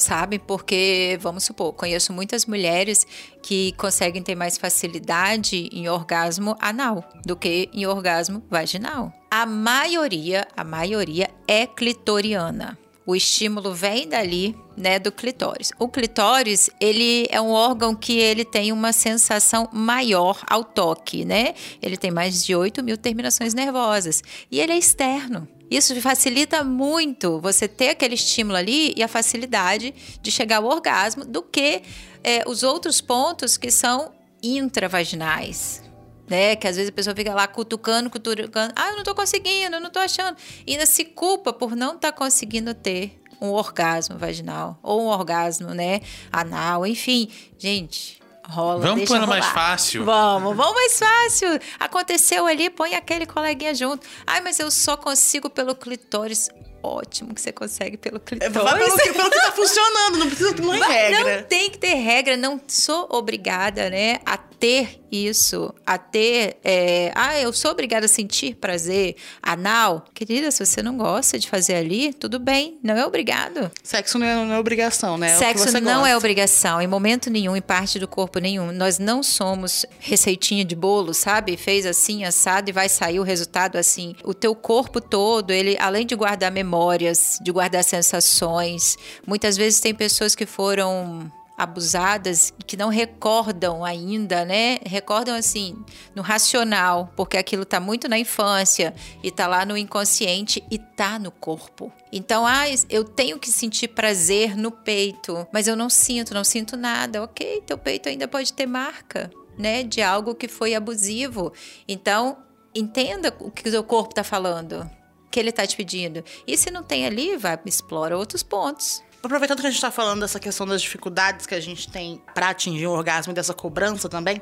sabe? 0.00 0.38
Porque, 0.38 1.18
vamos 1.20 1.44
supor, 1.44 1.72
conheço 1.72 2.12
muitas 2.12 2.46
mulheres 2.46 3.06
que 3.42 3.72
conseguem 3.72 4.22
ter 4.22 4.34
mais 4.34 4.56
facilidade 4.56 5.68
em 5.72 5.88
orgasmo 5.88 6.56
anal 6.60 7.04
do 7.24 7.36
que 7.36 7.68
em 7.72 7.86
orgasmo 7.86 8.42
vaginal. 8.50 9.12
A 9.30 9.46
maioria, 9.46 10.46
a 10.56 10.64
maioria 10.64 11.30
é 11.46 11.66
clitoriana. 11.66 12.78
O 13.06 13.16
estímulo 13.16 13.72
vem 13.72 14.08
dali, 14.08 14.56
né, 14.76 14.98
do 14.98 15.10
clitóris. 15.10 15.72
O 15.78 15.88
clitóris, 15.88 16.70
ele 16.80 17.26
é 17.30 17.40
um 17.40 17.50
órgão 17.50 17.94
que 17.94 18.16
ele 18.18 18.44
tem 18.44 18.72
uma 18.72 18.92
sensação 18.92 19.68
maior 19.72 20.40
ao 20.48 20.62
toque, 20.62 21.24
né? 21.24 21.54
Ele 21.82 21.96
tem 21.96 22.10
mais 22.10 22.44
de 22.44 22.54
8 22.54 22.82
mil 22.84 22.96
terminações 22.96 23.52
nervosas. 23.52 24.22
E 24.50 24.60
ele 24.60 24.72
é 24.72 24.78
externo. 24.78 25.48
Isso 25.70 25.98
facilita 26.00 26.64
muito 26.64 27.40
você 27.40 27.68
ter 27.68 27.90
aquele 27.90 28.14
estímulo 28.14 28.56
ali 28.56 28.92
e 28.96 29.02
a 29.02 29.08
facilidade 29.08 29.94
de 30.20 30.30
chegar 30.30 30.56
ao 30.56 30.64
orgasmo 30.64 31.24
do 31.24 31.42
que 31.42 31.82
é, 32.24 32.42
os 32.46 32.62
outros 32.62 33.00
pontos 33.00 33.56
que 33.56 33.70
são 33.70 34.12
intravaginais. 34.42 35.82
Né? 36.28 36.56
Que 36.56 36.66
às 36.66 36.76
vezes 36.76 36.90
a 36.90 36.92
pessoa 36.92 37.14
fica 37.14 37.32
lá 37.34 37.46
cutucando, 37.46 38.10
cutucando. 38.10 38.72
Ah, 38.76 38.90
eu 38.90 38.96
não 38.96 39.04
tô 39.04 39.14
conseguindo, 39.14 39.76
eu 39.76 39.80
não 39.80 39.90
tô 39.90 39.98
achando. 39.98 40.36
E 40.66 40.72
ainda 40.72 40.86
se 40.86 41.04
culpa 41.04 41.52
por 41.52 41.76
não 41.76 41.94
estar 41.94 42.12
conseguindo 42.12 42.74
ter 42.74 43.20
um 43.40 43.48
orgasmo 43.48 44.18
vaginal. 44.18 44.78
Ou 44.82 45.02
um 45.02 45.06
orgasmo, 45.06 45.70
né? 45.70 46.00
Anal, 46.30 46.86
enfim. 46.86 47.28
Gente, 47.58 48.19
rola. 48.50 48.80
Vamos 48.80 49.08
pôr 49.08 49.26
mais 49.26 49.46
fácil. 49.46 50.04
Vamos, 50.04 50.56
vamos 50.56 50.74
mais 50.74 50.98
fácil. 50.98 51.48
Aconteceu 51.78 52.46
ali, 52.46 52.68
põe 52.68 52.94
aquele 52.94 53.26
coleguinha 53.26 53.74
junto. 53.74 54.06
Ai, 54.26 54.40
mas 54.40 54.58
eu 54.58 54.70
só 54.70 54.96
consigo 54.96 55.48
pelo 55.48 55.74
clitóris. 55.74 56.50
Ótimo 56.82 57.34
que 57.34 57.40
você 57.40 57.52
consegue 57.52 57.96
pelo 57.96 58.18
clitóris. 58.18 58.54
Vai 58.54 58.78
pelo 58.78 58.96
que, 58.96 59.12
pelo 59.12 59.30
que 59.30 59.40
tá 59.40 59.52
funcionando, 59.52 60.18
não 60.18 60.26
precisa, 60.26 60.50
é 60.50 60.62
Mas 60.62 60.86
regra. 60.86 61.36
Não 61.36 61.46
tem 61.46 61.70
que 61.70 61.78
ter 61.78 61.94
regra, 61.94 62.36
não 62.36 62.60
sou 62.66 63.06
obrigada, 63.10 63.90
né, 63.90 64.18
a 64.24 64.38
ter 64.60 65.00
isso, 65.10 65.74
a 65.84 65.98
ter. 65.98 66.58
é, 66.62 67.10
ah, 67.16 67.36
eu 67.40 67.52
sou 67.52 67.70
obrigada 67.70 68.04
a 68.06 68.08
sentir 68.08 68.54
prazer 68.54 69.16
anal. 69.42 70.04
Querida, 70.14 70.50
se 70.50 70.64
você 70.64 70.82
não 70.82 70.96
gosta 70.96 71.38
de 71.38 71.48
fazer 71.48 71.74
ali, 71.74 72.12
tudo 72.12 72.38
bem, 72.38 72.78
não 72.82 72.94
é 72.94 73.04
obrigado. 73.04 73.72
Sexo 73.82 74.18
não 74.18 74.26
é, 74.26 74.34
não 74.36 74.52
é 74.52 74.58
obrigação, 74.58 75.16
né? 75.16 75.32
É 75.32 75.36
Sexo 75.36 75.80
não 75.80 75.94
gosta. 75.94 76.08
é 76.10 76.16
obrigação, 76.16 76.80
em 76.80 76.86
momento 76.86 77.30
nenhum, 77.30 77.56
em 77.56 77.62
parte 77.62 77.98
do 77.98 78.06
corpo 78.06 78.38
nenhum. 78.38 78.70
Nós 78.70 78.98
não 78.98 79.22
somos 79.22 79.86
receitinha 79.98 80.64
de 80.64 80.76
bolo, 80.76 81.14
sabe? 81.14 81.56
Fez 81.56 81.86
assim, 81.86 82.24
assado 82.24 82.68
e 82.68 82.72
vai 82.72 82.88
sair 82.88 83.18
o 83.18 83.24
resultado 83.24 83.76
assim. 83.76 84.14
O 84.22 84.34
teu 84.34 84.54
corpo 84.54 85.00
todo, 85.00 85.50
ele, 85.50 85.76
além 85.80 86.06
de 86.06 86.14
guardar 86.14 86.52
memórias, 86.52 87.38
de 87.42 87.50
guardar 87.50 87.82
sensações, 87.82 88.96
muitas 89.26 89.56
vezes 89.56 89.80
tem 89.80 89.94
pessoas 89.94 90.34
que 90.34 90.44
foram 90.46 91.32
abusadas 91.60 92.54
que 92.66 92.74
não 92.74 92.88
recordam 92.88 93.84
ainda, 93.84 94.46
né? 94.46 94.78
Recordam 94.86 95.34
assim 95.34 95.76
no 96.14 96.22
racional, 96.22 97.12
porque 97.14 97.36
aquilo 97.36 97.66
tá 97.66 97.78
muito 97.78 98.08
na 98.08 98.18
infância 98.18 98.94
e 99.22 99.30
tá 99.30 99.46
lá 99.46 99.66
no 99.66 99.76
inconsciente 99.76 100.64
e 100.70 100.78
tá 100.78 101.18
no 101.18 101.30
corpo. 101.30 101.92
Então, 102.10 102.46
ah, 102.46 102.64
eu 102.88 103.04
tenho 103.04 103.38
que 103.38 103.52
sentir 103.52 103.88
prazer 103.88 104.56
no 104.56 104.70
peito, 104.70 105.46
mas 105.52 105.68
eu 105.68 105.76
não 105.76 105.90
sinto, 105.90 106.32
não 106.32 106.44
sinto 106.44 106.78
nada. 106.78 107.22
OK, 107.22 107.62
teu 107.66 107.76
peito 107.76 108.08
ainda 108.08 108.26
pode 108.26 108.54
ter 108.54 108.64
marca, 108.64 109.30
né, 109.58 109.82
de 109.82 110.00
algo 110.00 110.34
que 110.34 110.48
foi 110.48 110.74
abusivo. 110.74 111.52
Então, 111.86 112.38
entenda 112.74 113.36
o 113.38 113.50
que 113.50 113.68
o 113.68 113.70
seu 113.70 113.84
corpo 113.84 114.14
tá 114.14 114.24
falando, 114.24 114.88
que 115.30 115.38
ele 115.38 115.52
tá 115.52 115.66
te 115.66 115.76
pedindo. 115.76 116.24
E 116.46 116.56
se 116.56 116.70
não 116.70 116.82
tem 116.82 117.04
ali, 117.04 117.36
vai 117.36 117.58
explora 117.66 118.16
outros 118.16 118.42
pontos. 118.42 119.02
Aproveitando 119.22 119.60
que 119.60 119.66
a 119.66 119.70
gente 119.70 119.80
tá 119.80 119.90
falando 119.90 120.20
dessa 120.20 120.40
questão 120.40 120.66
das 120.66 120.80
dificuldades 120.80 121.46
que 121.46 121.54
a 121.54 121.60
gente 121.60 121.88
tem 121.88 122.22
pra 122.34 122.50
atingir 122.50 122.86
o 122.86 122.92
orgasmo 122.92 123.32
e 123.32 123.34
dessa 123.34 123.52
cobrança 123.52 124.08
também, 124.08 124.40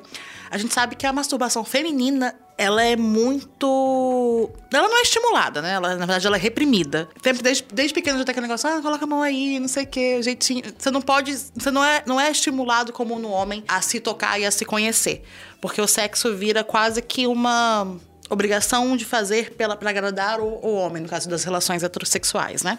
a 0.49 0.57
gente 0.57 0.73
sabe 0.73 0.95
que 0.95 1.05
a 1.05 1.13
masturbação 1.13 1.65
feminina, 1.65 2.35
ela 2.57 2.83
é 2.83 2.95
muito. 2.95 4.51
Ela 4.73 4.89
não 4.89 4.99
é 4.99 5.03
estimulada, 5.03 5.61
né? 5.61 5.73
Ela, 5.73 5.91
na 5.91 6.07
verdade, 6.07 6.27
ela 6.29 6.37
é 6.37 6.41
reprimida. 6.41 7.09
Sempre 7.23 7.43
desde, 7.43 7.65
desde 7.73 7.93
pequeno 7.93 8.19
já 8.19 8.25
tem 8.25 8.33
aquele 8.33 8.47
negócio, 8.47 8.69
ah, 8.69 8.81
coloca 8.81 9.05
a 9.05 9.09
mão 9.09 9.21
aí, 9.21 9.59
não 9.59 9.69
sei 9.69 9.83
o 9.83 9.87
quê, 9.87 10.23
jeitinho. 10.23 10.63
Você 10.79 10.93
não 10.93 11.03
pode. 11.03 11.37
Você 11.37 11.71
não 11.73 11.85
é, 11.85 12.05
não 12.07 12.21
é 12.21 12.31
estimulado 12.31 12.93
como 12.93 13.19
no 13.19 13.31
homem 13.31 13.65
a 13.67 13.81
se 13.81 13.99
tocar 13.99 14.39
e 14.39 14.47
a 14.47 14.51
se 14.51 14.65
conhecer. 14.65 15.25
Porque 15.61 15.81
o 15.81 15.89
sexo 15.89 16.37
vira 16.37 16.63
quase 16.63 17.03
que 17.03 17.27
uma 17.27 17.97
obrigação 18.29 18.97
de 18.97 19.05
fazer 19.05 19.55
pela 19.55 19.77
para 19.77 19.91
agradar 19.91 20.41
o, 20.41 20.47
o, 20.47 20.75
homem, 20.75 21.03
no 21.03 21.09
caso 21.09 21.29
das 21.29 21.45
relações 21.45 21.83
heterossexuais, 21.83 22.63
né? 22.63 22.79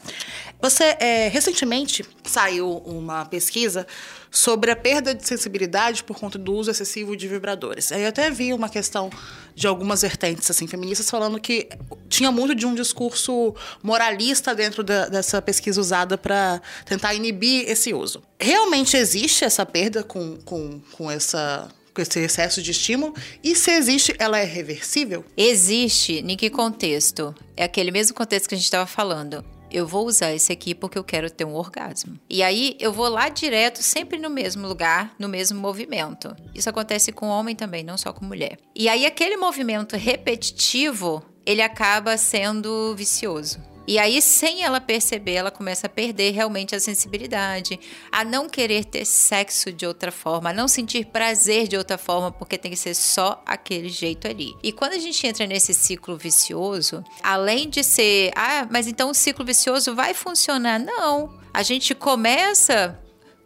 Você 0.62 0.84
é, 1.00 1.28
recentemente 1.28 2.06
saiu 2.24 2.78
uma 2.86 3.26
pesquisa 3.26 3.88
sobre 4.32 4.70
a 4.70 4.76
perda 4.76 5.16
de 5.16 5.28
sensibilidade 5.28 6.04
por 6.04 6.20
conta 6.20 6.38
do 6.38 6.54
uso 6.54 6.70
excessivo 6.70 7.18
de 7.18 7.28
vibradores. 7.28 7.92
Aí 7.92 8.04
eu 8.04 8.10
até 8.10 8.30
vi 8.30 8.54
uma 8.54 8.70
questão 8.70 9.10
de 9.56 9.66
algumas 9.66 10.04
vertentes 10.04 10.50
assim 10.52 10.68
feministas 10.68 11.10
falando 11.10 11.40
que 11.40 11.68
tinha 12.08 12.32
muito 12.32 12.54
de 12.54 12.66
um 12.66 12.76
discurso 12.76 13.56
moralista 13.82 14.54
dentro 14.54 14.84
da, 14.84 15.08
dessa 15.08 15.42
pesquisa 15.42 15.82
usada 15.82 16.18
para 16.18 16.62
tentar 16.86 17.14
inibir 17.16 17.68
esse 17.68 17.94
uso. 17.94 18.22
Realmente 18.40 18.96
existe 18.96 19.44
essa 19.44 19.66
perda 19.66 20.04
com, 20.04 20.38
com, 20.46 20.80
com 20.92 21.10
essa 21.10 21.68
com 21.94 22.02
esse 22.02 22.20
excesso 22.20 22.62
de 22.62 22.72
estímulo? 22.72 23.14
E 23.44 23.56
se 23.56 23.72
existe, 23.72 24.16
ela 24.20 24.40
é 24.40 24.46
reversível? 24.46 25.26
Existe. 25.36 26.24
Em 26.26 26.38
que 26.38 26.50
contexto? 26.50 27.34
É 27.56 27.64
aquele 27.64 27.92
mesmo 27.92 28.16
contexto 28.16 28.48
que 28.48 28.56
a 28.56 28.58
gente 28.58 28.66
estava 28.66 28.86
falando 28.86 29.44
eu 29.72 29.86
vou 29.86 30.08
usar 30.08 30.34
esse 30.34 30.52
aqui 30.52 30.74
porque 30.74 30.98
eu 30.98 31.04
quero 31.04 31.30
ter 31.30 31.46
um 31.46 31.54
orgasmo. 31.54 32.20
E 32.30 32.42
aí 32.42 32.76
eu 32.80 32.92
vou 32.92 33.08
lá 33.08 33.30
direto, 33.30 33.84
sempre 33.84 34.18
no 34.18 34.30
mesmo 34.30 34.68
lugar, 34.68 35.14
no 35.20 35.30
mesmo 35.30 35.60
movimento. 35.60 36.36
Isso 36.54 36.70
acontece 36.70 37.12
com 37.12 37.28
homem 37.28 37.56
também, 37.56 37.84
não 37.84 37.98
só 37.98 38.12
com 38.12 38.26
mulher. 38.26 38.58
E 38.76 38.90
aí 38.90 39.06
aquele 39.06 39.38
movimento 39.38 39.96
repetitivo, 39.96 41.24
ele 41.46 41.62
acaba 41.62 42.18
sendo 42.18 42.96
vicioso. 42.96 43.60
E 43.90 43.98
aí, 43.98 44.22
sem 44.22 44.64
ela 44.64 44.80
perceber, 44.80 45.34
ela 45.34 45.50
começa 45.50 45.88
a 45.88 45.90
perder 45.90 46.30
realmente 46.30 46.76
a 46.76 46.80
sensibilidade, 46.80 47.80
a 48.12 48.24
não 48.24 48.48
querer 48.48 48.86
ter 48.86 49.04
sexo 49.04 49.74
de 49.74 49.84
outra 49.84 50.12
forma, 50.12 50.52
a 50.52 50.54
não 50.54 50.68
sentir 50.68 51.08
prazer 51.08 51.68
de 51.68 51.76
outra 51.76 51.98
forma, 51.98 52.32
porque 52.32 52.56
tem 52.56 52.70
que 52.70 52.78
ser 52.78 52.94
só 52.94 53.42
aquele 53.48 53.90
jeito 53.90 54.28
ali. 54.28 54.54
E 54.62 54.72
quando 54.72 54.94
a 54.94 55.00
gente 55.00 55.26
entra 55.26 55.48
nesse 55.48 55.74
ciclo 55.74 56.16
vicioso, 56.16 57.04
além 57.24 57.68
de 57.68 57.84
ser, 57.84 58.32
ah, 58.36 58.68
mas 58.70 58.86
então 58.86 59.10
o 59.10 59.16
ciclo 59.16 59.44
vicioso 59.44 59.96
vai 59.96 60.14
funcionar? 60.14 60.78
Não. 60.78 61.40
A 61.52 61.64
gente 61.64 61.96
começa 61.96 62.96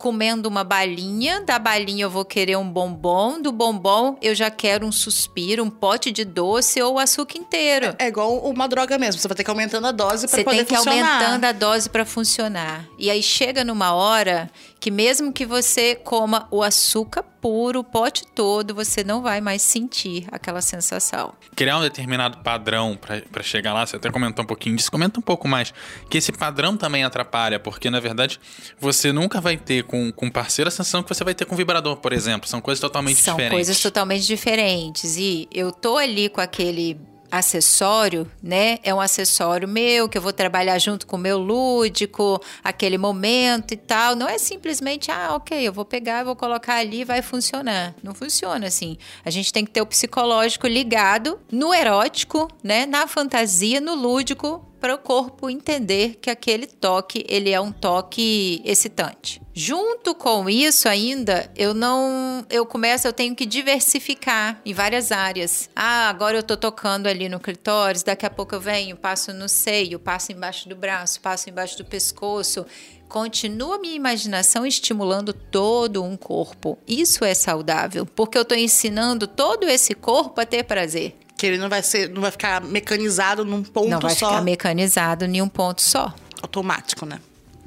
comendo 0.03 0.49
uma 0.49 0.65
balinha, 0.65 1.39
da 1.45 1.57
balinha 1.57 2.03
eu 2.03 2.09
vou 2.09 2.25
querer 2.25 2.57
um 2.57 2.69
bombom, 2.69 3.41
do 3.41 3.53
bombom 3.53 4.17
eu 4.21 4.35
já 4.35 4.51
quero 4.51 4.85
um 4.85 4.91
suspiro, 4.91 5.63
um 5.63 5.69
pote 5.69 6.11
de 6.11 6.25
doce 6.25 6.81
ou 6.81 6.95
o 6.95 6.99
açúcar 6.99 7.37
inteiro. 7.37 7.95
É, 7.97 8.03
é 8.03 8.07
igual 8.09 8.37
uma 8.39 8.67
droga 8.67 8.97
mesmo, 8.97 9.21
você 9.21 9.29
vai 9.29 9.37
ter 9.37 9.45
que 9.45 9.49
aumentando 9.49 9.87
a 9.87 9.93
dose 9.93 10.27
para 10.27 10.43
poder 10.43 10.65
funcionar. 10.65 10.65
Você 10.65 10.65
tem 10.65 10.65
que 10.65 10.75
funcionar. 10.75 11.13
aumentando 11.13 11.45
a 11.45 11.51
dose 11.53 11.89
para 11.89 12.03
funcionar. 12.03 12.85
E 12.99 13.09
aí 13.09 13.23
chega 13.23 13.63
numa 13.63 13.93
hora 13.93 14.51
que 14.77 14.91
mesmo 14.91 15.31
que 15.31 15.45
você 15.45 15.95
coma 15.95 16.49
o 16.51 16.61
açúcar 16.61 17.23
puro, 17.43 17.81
o 17.81 17.83
pote 17.83 18.25
todo, 18.25 18.73
você 18.73 19.03
não 19.03 19.21
vai 19.21 19.41
mais 19.41 19.61
sentir 19.61 20.25
aquela 20.31 20.61
sensação. 20.61 21.33
Criar 21.53 21.77
um 21.77 21.81
determinado 21.81 22.37
padrão 22.37 22.97
para 22.97 23.43
chegar 23.43 23.73
lá, 23.73 23.85
você 23.85 23.97
até 23.97 24.09
comentou 24.09 24.45
um 24.45 24.47
pouquinho 24.47 24.77
disso, 24.77 24.89
comenta 24.89 25.19
um 25.19 25.21
pouco 25.21 25.45
mais, 25.45 25.73
que 26.09 26.17
esse 26.17 26.31
padrão 26.31 26.77
também 26.77 27.03
atrapalha, 27.03 27.59
porque 27.59 27.89
na 27.89 27.99
verdade 27.99 28.39
você 28.79 29.11
nunca 29.11 29.41
vai 29.41 29.57
ter 29.57 29.83
com, 29.83 30.09
com 30.09 30.29
parceiro 30.31 30.69
a 30.69 30.71
sensação 30.71 31.03
que 31.03 31.13
você 31.13 31.21
vai 31.25 31.35
ter 31.35 31.43
com 31.43 31.53
vibrador, 31.53 31.97
por 31.97 32.13
exemplo. 32.13 32.47
São 32.47 32.61
coisas 32.61 32.79
totalmente 32.79 33.17
São 33.17 33.33
diferentes. 33.33 33.51
São 33.51 33.57
coisas 33.57 33.81
totalmente 33.81 34.25
diferentes. 34.25 35.17
E 35.17 35.49
eu 35.51 35.73
tô 35.73 35.97
ali 35.97 36.29
com 36.29 36.39
aquele 36.39 36.97
acessório, 37.33 38.29
né? 38.43 38.77
É 38.83 38.93
um 38.93 39.01
acessório 39.01 39.67
meu 39.67 40.07
que 40.07 40.15
eu 40.15 40.21
vou 40.21 40.31
trabalhar 40.31 40.77
junto 40.77 41.07
com 41.07 41.15
o 41.15 41.19
meu 41.19 41.39
lúdico, 41.39 42.39
aquele 42.63 42.95
momento 42.95 43.73
e 43.73 43.77
tal. 43.77 44.15
Não 44.15 44.29
é 44.29 44.37
simplesmente, 44.37 45.09
ah, 45.09 45.33
ok, 45.35 45.67
eu 45.67 45.73
vou 45.73 45.83
pegar, 45.83 46.23
vou 46.23 46.35
colocar 46.35 46.75
ali 46.75 47.03
vai 47.03 47.23
funcionar. 47.23 47.95
Não 48.03 48.13
funciona 48.13 48.67
assim. 48.67 48.97
A 49.25 49.31
gente 49.31 49.51
tem 49.51 49.65
que 49.65 49.71
ter 49.71 49.81
o 49.81 49.85
psicológico 49.85 50.67
ligado 50.67 51.39
no 51.51 51.73
erótico, 51.73 52.47
né? 52.63 52.85
Na 52.85 53.07
fantasia, 53.07 53.81
no 53.81 53.95
lúdico, 53.95 54.63
para 54.83 54.95
o 54.95 54.97
corpo 54.97 55.49
entender 55.49 56.17
que 56.21 56.29
aquele 56.29 56.67
toque 56.67 57.25
ele 57.29 57.49
é 57.49 57.61
um 57.61 57.71
toque 57.71 58.61
excitante. 58.65 59.41
Junto 59.53 60.13
com 60.13 60.49
isso 60.49 60.89
ainda, 60.89 61.49
eu 61.55 61.73
não, 61.73 62.45
eu 62.49 62.65
começo, 62.65 63.07
eu 63.07 63.13
tenho 63.13 63.33
que 63.33 63.45
diversificar 63.45 64.59
em 64.65 64.73
várias 64.73 65.09
áreas. 65.13 65.69
Ah, 65.73 66.09
agora 66.09 66.35
eu 66.35 66.41
estou 66.41 66.57
tocando 66.57 67.07
ali 67.07 67.29
no 67.29 67.39
clitóris, 67.39 68.03
daqui 68.03 68.25
a 68.25 68.29
pouco 68.29 68.55
eu 68.55 68.59
venho, 68.59 68.97
passo 68.97 69.31
no 69.31 69.47
seio, 69.47 69.99
passo 69.99 70.33
embaixo 70.33 70.67
do 70.67 70.75
braço, 70.75 71.21
passo 71.21 71.49
embaixo 71.49 71.77
do 71.77 71.85
pescoço. 71.85 72.65
Continua 73.07 73.75
a 73.77 73.79
minha 73.79 73.95
imaginação 73.95 74.65
estimulando 74.65 75.31
todo 75.31 76.03
um 76.03 76.17
corpo. 76.17 76.77
Isso 76.85 77.23
é 77.23 77.33
saudável, 77.33 78.05
porque 78.05 78.37
eu 78.37 78.41
estou 78.41 78.57
ensinando 78.57 79.27
todo 79.27 79.63
esse 79.63 79.93
corpo 79.93 80.41
a 80.41 80.45
ter 80.45 80.65
prazer. 80.65 81.22
Que 81.43 81.47
ele 81.47 81.57
não 81.57 81.67
vai 81.67 81.83
ser, 81.83 82.09
não 82.09 82.21
vai 82.21 82.31
ficar 82.31 82.63
mecanizado 82.63 83.43
num 83.43 83.61
ponto 83.63 83.83
só. 83.83 83.89
Não 83.89 83.99
vai 83.99 84.15
só. 84.15 84.29
ficar 84.29 84.41
mecanizado 84.41 85.25
em 85.25 85.41
um 85.41 85.49
ponto 85.49 85.81
só. 85.81 86.15
Automático, 86.41 87.05
né? 87.05 87.19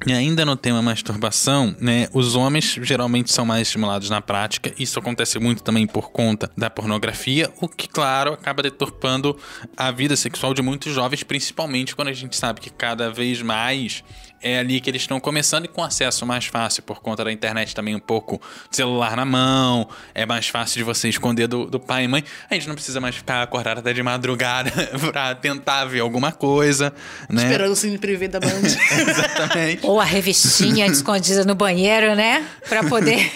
E 0.06 0.14
ainda 0.14 0.46
no 0.46 0.56
tema 0.56 0.80
masturbação, 0.80 1.76
né, 1.78 2.08
os 2.14 2.34
homens 2.34 2.78
geralmente 2.80 3.30
são 3.30 3.44
mais 3.44 3.68
estimulados 3.68 4.08
na 4.08 4.22
prática. 4.22 4.72
Isso 4.78 4.98
acontece 4.98 5.38
muito 5.38 5.62
também 5.62 5.86
por 5.86 6.10
conta 6.10 6.50
da 6.56 6.70
pornografia, 6.70 7.52
o 7.60 7.68
que, 7.68 7.86
claro, 7.86 8.32
acaba 8.32 8.62
deturpando 8.62 9.38
a 9.76 9.90
vida 9.90 10.16
sexual 10.16 10.54
de 10.54 10.62
muitos 10.62 10.94
jovens, 10.94 11.22
principalmente 11.22 11.94
quando 11.94 12.08
a 12.08 12.14
gente 12.14 12.34
sabe 12.34 12.62
que 12.62 12.70
cada 12.70 13.10
vez 13.10 13.42
mais 13.42 14.02
é 14.42 14.58
ali 14.58 14.80
que 14.80 14.90
eles 14.90 15.02
estão 15.02 15.18
começando 15.18 15.64
e 15.64 15.68
com 15.68 15.82
acesso 15.82 16.26
mais 16.26 16.46
fácil 16.46 16.82
por 16.82 17.00
conta 17.00 17.24
da 17.24 17.32
internet 17.32 17.74
também 17.74 17.94
um 17.94 18.00
pouco 18.00 18.40
celular 18.70 19.16
na 19.16 19.24
mão, 19.24 19.88
é 20.14 20.26
mais 20.26 20.48
fácil 20.48 20.78
de 20.78 20.84
você 20.84 21.08
esconder 21.08 21.46
do, 21.46 21.66
do 21.66 21.80
pai 21.80 22.04
e 22.04 22.08
mãe. 22.08 22.24
A 22.50 22.54
gente 22.54 22.68
não 22.68 22.74
precisa 22.74 23.00
mais 23.00 23.16
ficar 23.16 23.42
acordado 23.42 23.78
até 23.78 23.92
de 23.92 24.02
madrugada 24.02 24.70
pra 25.10 25.34
tentar 25.34 25.84
ver 25.86 26.00
alguma 26.00 26.32
coisa, 26.32 26.92
né? 27.28 27.42
Esperando 27.44 27.72
o 27.72 27.76
cine 27.76 27.98
privê 27.98 28.28
da 28.28 28.40
Band. 28.40 28.50
Exatamente. 29.08 29.86
Ou 29.86 30.00
a 30.00 30.04
revistinha 30.04 30.86
escondida 30.86 31.44
no 31.44 31.54
banheiro, 31.54 32.14
né? 32.14 32.46
Pra 32.68 32.84
poder 32.84 33.30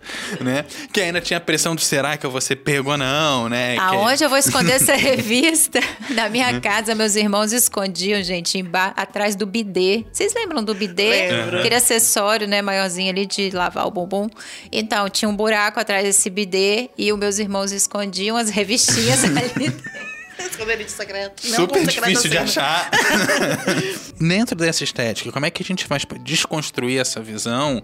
né? 0.40 0.64
Que 0.92 1.00
ainda 1.00 1.20
tinha 1.20 1.38
a 1.38 1.40
pressão 1.40 1.74
do 1.74 1.80
será 1.80 2.16
que 2.16 2.24
eu 2.24 2.30
vou 2.30 2.40
ser 2.40 2.56
pego 2.56 2.90
ou 2.90 2.98
não, 2.98 3.48
né? 3.48 3.76
Aonde 3.78 4.18
que... 4.18 4.24
eu 4.24 4.28
vou 4.28 4.38
esconder 4.38 4.72
essa 4.72 4.94
revista? 4.96 5.80
Na 6.10 6.28
minha 6.28 6.60
casa, 6.60 6.94
meus 6.94 7.16
irmãos 7.16 7.52
escondiam, 7.52 8.22
gente, 8.22 8.64
atrás 8.96 9.36
do 9.36 9.46
bidê. 9.46 10.04
Vocês 10.12 10.34
lembram 10.34 10.62
do 10.62 10.74
bidê? 10.74 11.30
Lembro. 11.30 11.58
Aquele 11.58 11.74
acessório, 11.74 12.46
né, 12.46 12.62
maiorzinho 12.62 13.10
ali 13.10 13.26
de 13.26 13.50
lavar 13.50 13.86
o 13.86 13.90
bumbum. 13.90 14.28
Então, 14.70 15.08
tinha 15.08 15.28
um 15.28 15.36
buraco 15.36 15.80
atrás 15.80 16.04
desse 16.04 16.28
bidê 16.30 16.90
e 16.96 17.12
os 17.12 17.18
meus 17.18 17.38
irmãos 17.38 17.72
escondiam 17.72 18.36
as 18.36 18.50
revistinhas 18.50 19.24
ali 19.24 19.72
Esconderijo 20.50 20.90
secreto. 20.90 21.48
Não 21.48 21.56
Super 21.56 21.86
difícil 21.86 22.30
de 22.30 22.38
achar. 22.38 22.90
Dentro 24.18 24.56
dessa 24.56 24.84
estética, 24.84 25.30
como 25.32 25.46
é 25.46 25.50
que 25.50 25.62
a 25.62 25.66
gente 25.66 25.84
faz 25.84 26.04
para 26.04 26.18
desconstruir 26.18 27.00
essa 27.00 27.20
visão 27.20 27.82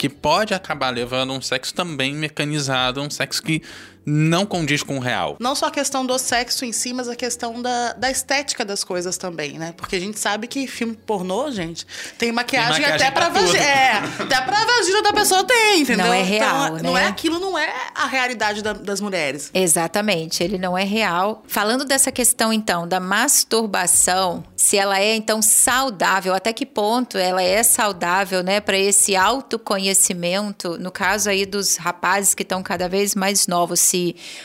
que 0.00 0.08
pode 0.08 0.54
acabar 0.54 0.88
levando 0.88 1.34
um 1.34 1.42
sexo 1.42 1.74
também 1.74 2.14
mecanizado, 2.14 3.02
um 3.02 3.10
sexo 3.10 3.42
que 3.42 3.62
não 4.10 4.44
condiz 4.44 4.82
com 4.82 4.96
o 4.96 5.00
real. 5.00 5.36
Não 5.38 5.54
só 5.54 5.66
a 5.66 5.70
questão 5.70 6.04
do 6.04 6.18
sexo 6.18 6.64
em 6.64 6.72
si, 6.72 6.92
mas 6.92 7.08
a 7.08 7.14
questão 7.14 7.62
da, 7.62 7.92
da 7.92 8.10
estética 8.10 8.64
das 8.64 8.82
coisas 8.82 9.16
também, 9.16 9.58
né? 9.58 9.72
Porque 9.76 9.96
a 9.96 10.00
gente 10.00 10.18
sabe 10.18 10.48
que 10.48 10.66
filme 10.66 10.94
pornô, 11.06 11.50
gente, 11.50 11.86
tem 12.18 12.32
maquiagem, 12.32 12.72
tem 12.72 12.80
maquiagem 12.82 13.06
até 13.06 13.10
pra, 13.10 13.30
pra 13.30 13.40
vagina. 13.40 13.64
É, 13.64 13.92
até 14.18 14.40
pra 14.40 14.64
vagina 14.64 15.02
da 15.02 15.12
pessoa 15.12 15.44
tem, 15.44 15.82
entendeu? 15.82 16.06
Não 16.06 16.12
é 16.12 16.22
real, 16.22 16.66
então, 16.66 16.76
né? 16.76 16.82
Não 16.82 16.98
é 16.98 17.06
aquilo, 17.06 17.38
não 17.38 17.56
é 17.56 17.72
a 17.94 18.06
realidade 18.06 18.62
da, 18.62 18.72
das 18.72 19.00
mulheres. 19.00 19.50
Exatamente, 19.54 20.42
ele 20.42 20.58
não 20.58 20.76
é 20.76 20.84
real. 20.84 21.44
Falando 21.46 21.84
dessa 21.84 22.10
questão, 22.10 22.52
então, 22.52 22.88
da 22.88 22.98
masturbação, 22.98 24.42
se 24.56 24.76
ela 24.76 24.98
é, 24.98 25.14
então, 25.14 25.40
saudável, 25.40 26.34
até 26.34 26.52
que 26.52 26.66
ponto 26.66 27.16
ela 27.16 27.42
é 27.42 27.62
saudável, 27.62 28.42
né, 28.42 28.60
para 28.60 28.76
esse 28.76 29.14
autoconhecimento, 29.14 30.76
no 30.78 30.90
caso 30.90 31.30
aí 31.30 31.46
dos 31.46 31.76
rapazes 31.76 32.34
que 32.34 32.42
estão 32.42 32.62
cada 32.62 32.88
vez 32.88 33.14
mais 33.14 33.46
novos, 33.46 33.78
se 33.80 33.99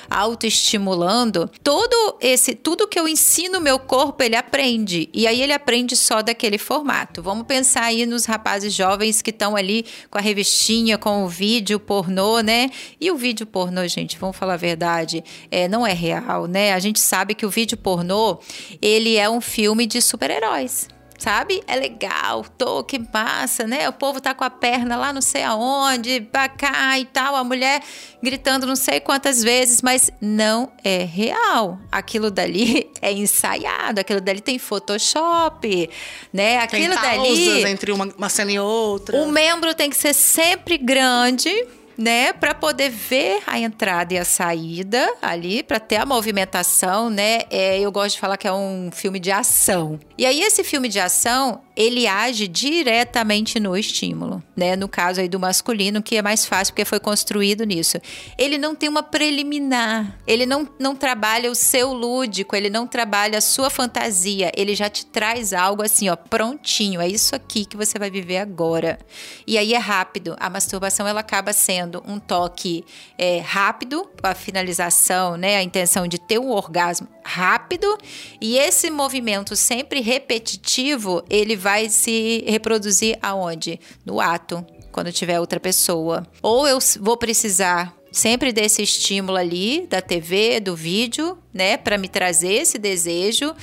autoestimulando, 0.10 1.50
todo 1.64 2.18
esse 2.20 2.56
tudo 2.56 2.88
que 2.88 3.00
eu 3.00 3.08
ensino 3.08 3.60
meu 3.62 3.80
corpo, 3.80 4.24
ele 4.24 4.36
aprende. 4.36 5.10
E 5.14 5.28
aí 5.28 5.42
ele 5.42 5.54
aprende 5.54 5.96
só 5.96 6.22
daquele 6.22 6.58
formato. 6.58 7.22
Vamos 7.22 7.46
pensar 7.46 7.84
aí 7.84 8.06
nos 8.06 8.26
rapazes 8.26 8.74
jovens 8.74 9.22
que 9.22 9.30
estão 9.30 9.56
ali 9.56 9.86
com 10.10 10.18
a 10.18 10.22
revistinha, 10.22 10.98
com 10.98 11.24
o 11.24 11.28
vídeo 11.28 11.80
pornô, 11.80 12.40
né? 12.40 12.70
E 13.00 13.12
o 13.12 13.16
vídeo 13.16 13.46
pornô, 13.46 13.88
gente, 13.88 14.18
vamos 14.18 14.36
falar 14.36 14.54
a 14.54 14.58
verdade, 14.58 15.24
é, 15.52 15.68
não 15.68 15.86
é 15.86 15.94
real, 15.94 16.48
né? 16.48 16.74
A 16.74 16.80
gente 16.80 17.00
sabe 17.00 17.36
que 17.36 17.46
o 17.46 17.50
vídeo 17.50 17.78
pornô, 17.78 18.40
ele 18.82 19.18
é 19.18 19.30
um 19.30 19.42
filme 19.42 19.86
de 19.86 20.02
super-heróis 20.02 20.95
sabe? 21.18 21.62
É 21.68 21.76
legal, 21.76 22.46
tô, 22.58 22.84
que 22.84 23.00
massa, 23.00 23.66
né? 23.66 23.88
O 23.90 23.94
povo 23.94 24.20
tá 24.20 24.34
com 24.34 24.44
a 24.44 24.50
perna 24.50 24.96
lá 24.96 25.14
não 25.14 25.22
sei 25.22 25.44
aonde, 25.44 26.22
pra 26.22 26.48
cá 26.48 26.98
e 27.00 27.06
tal, 27.06 27.36
a 27.36 27.44
mulher 27.44 27.82
gritando 28.22 28.66
não 28.66 28.76
sei 28.76 29.00
quantas 29.00 29.42
vezes, 29.42 29.82
mas 29.82 30.12
não 30.22 30.72
é 30.84 31.04
real. 31.04 31.80
Aquilo 31.92 32.30
dali 32.30 32.90
é 33.02 33.12
ensaiado, 33.12 34.00
aquilo 34.00 34.22
dali 34.22 34.42
tem 34.42 34.60
Photoshop, 34.60 35.90
né? 36.34 36.60
Aquilo 36.60 36.96
tem 36.96 37.02
dali 37.02 37.64
entre 37.66 37.92
uma, 37.92 38.06
uma 38.18 38.30
cena 38.30 38.52
e 38.52 38.60
outra. 38.60 39.18
O 39.18 39.32
membro 39.32 39.74
tem 39.74 39.90
que 39.90 39.98
ser 39.98 40.14
sempre 40.14 40.78
grande 40.78 41.50
né, 41.98 42.34
para 42.34 42.54
poder 42.54 42.90
ver 42.90 43.42
a 43.48 43.58
entrada 43.58 44.14
e 44.14 44.18
a 44.18 44.26
saída 44.26 45.08
ali, 45.22 45.64
para 45.64 45.80
ter 45.80 45.98
a 45.98 46.06
movimentação, 46.06 47.10
né? 47.10 47.42
É, 47.50 47.80
eu 47.80 47.92
gosto 47.92 48.16
de 48.16 48.20
falar 48.20 48.38
que 48.38 48.48
é 48.48 48.52
um 48.52 48.90
filme 48.92 49.20
de 49.20 49.32
ação. 49.32 50.00
E 50.18 50.26
aí 50.26 50.42
esse 50.42 50.64
filme 50.64 50.88
de 50.88 50.98
ação, 50.98 51.62
ele 51.76 52.08
age 52.08 52.48
diretamente 52.48 53.60
no 53.60 53.76
estímulo, 53.76 54.42
né? 54.56 54.74
No 54.78 54.88
caso 54.88 55.20
aí 55.20 55.28
do 55.28 55.38
masculino, 55.38 56.02
que 56.02 56.16
é 56.16 56.22
mais 56.22 56.46
fácil 56.46 56.74
porque 56.74 56.86
foi 56.86 57.02
construído 57.02 57.66
nisso. 57.66 57.98
Ele 58.38 58.58
não 58.58 58.74
tem 58.74 58.88
uma 58.88 59.04
preliminar, 59.04 60.18
ele 60.26 60.46
não, 60.46 60.70
não 60.80 60.96
trabalha 60.96 61.52
o 61.52 61.56
seu 61.56 61.92
lúdico, 61.92 62.56
ele 62.56 62.70
não 62.70 62.88
trabalha 62.88 63.40
a 63.40 63.42
sua 63.42 63.70
fantasia, 63.70 64.54
ele 64.56 64.74
já 64.74 64.90
te 64.90 65.06
traz 65.06 65.52
algo 65.52 65.84
assim, 65.84 66.08
ó, 66.08 66.16
prontinho, 66.16 67.02
é 67.02 67.10
isso 67.10 67.36
aqui 67.36 67.66
que 67.66 67.76
você 67.76 68.00
vai 68.00 68.10
viver 68.10 68.38
agora. 68.38 68.98
E 69.46 69.58
aí 69.58 69.74
é 69.74 69.78
rápido, 69.78 70.38
a 70.40 70.50
masturbação 70.50 71.06
ela 71.06 71.20
acaba 71.20 71.52
sendo 71.52 72.02
um 72.08 72.20
toque 72.20 72.86
é, 73.18 73.40
rápido, 73.40 74.10
a 74.24 74.34
finalização, 74.34 75.36
né? 75.36 75.58
A 75.58 75.64
intenção 75.64 76.08
de 76.08 76.18
ter 76.18 76.40
um 76.40 76.52
orgasmo 76.52 77.15
rápido, 77.25 77.98
e 78.39 78.58
esse 78.58 78.91
movimento 78.91 79.55
sempre 79.55 80.00
repetitivo, 80.00 81.24
ele 81.27 81.55
vai 81.55 81.89
se 81.89 82.44
reproduzir 82.48 83.17
aonde? 83.22 83.79
No 84.05 84.22
ato, 84.22 84.63
quando 84.91 85.12
tiver 85.12 85.39
outra 85.39 85.60
pessoa. 85.60 86.25
Ou 86.41 86.67
eu 86.67 86.77
vou 87.01 87.17
precisar 87.17 87.94
sempre 88.12 88.53
desse 88.53 88.84
estímulo 88.84 89.38
ali 89.38 89.88
da 89.88 90.01
TV, 90.01 90.60
do 90.60 90.75
vídeo, 90.75 91.38
né, 91.51 91.75
para 91.75 91.98
me 91.98 92.08
trazer 92.08 92.53
esse 92.53 92.77
desejo, 92.77 93.53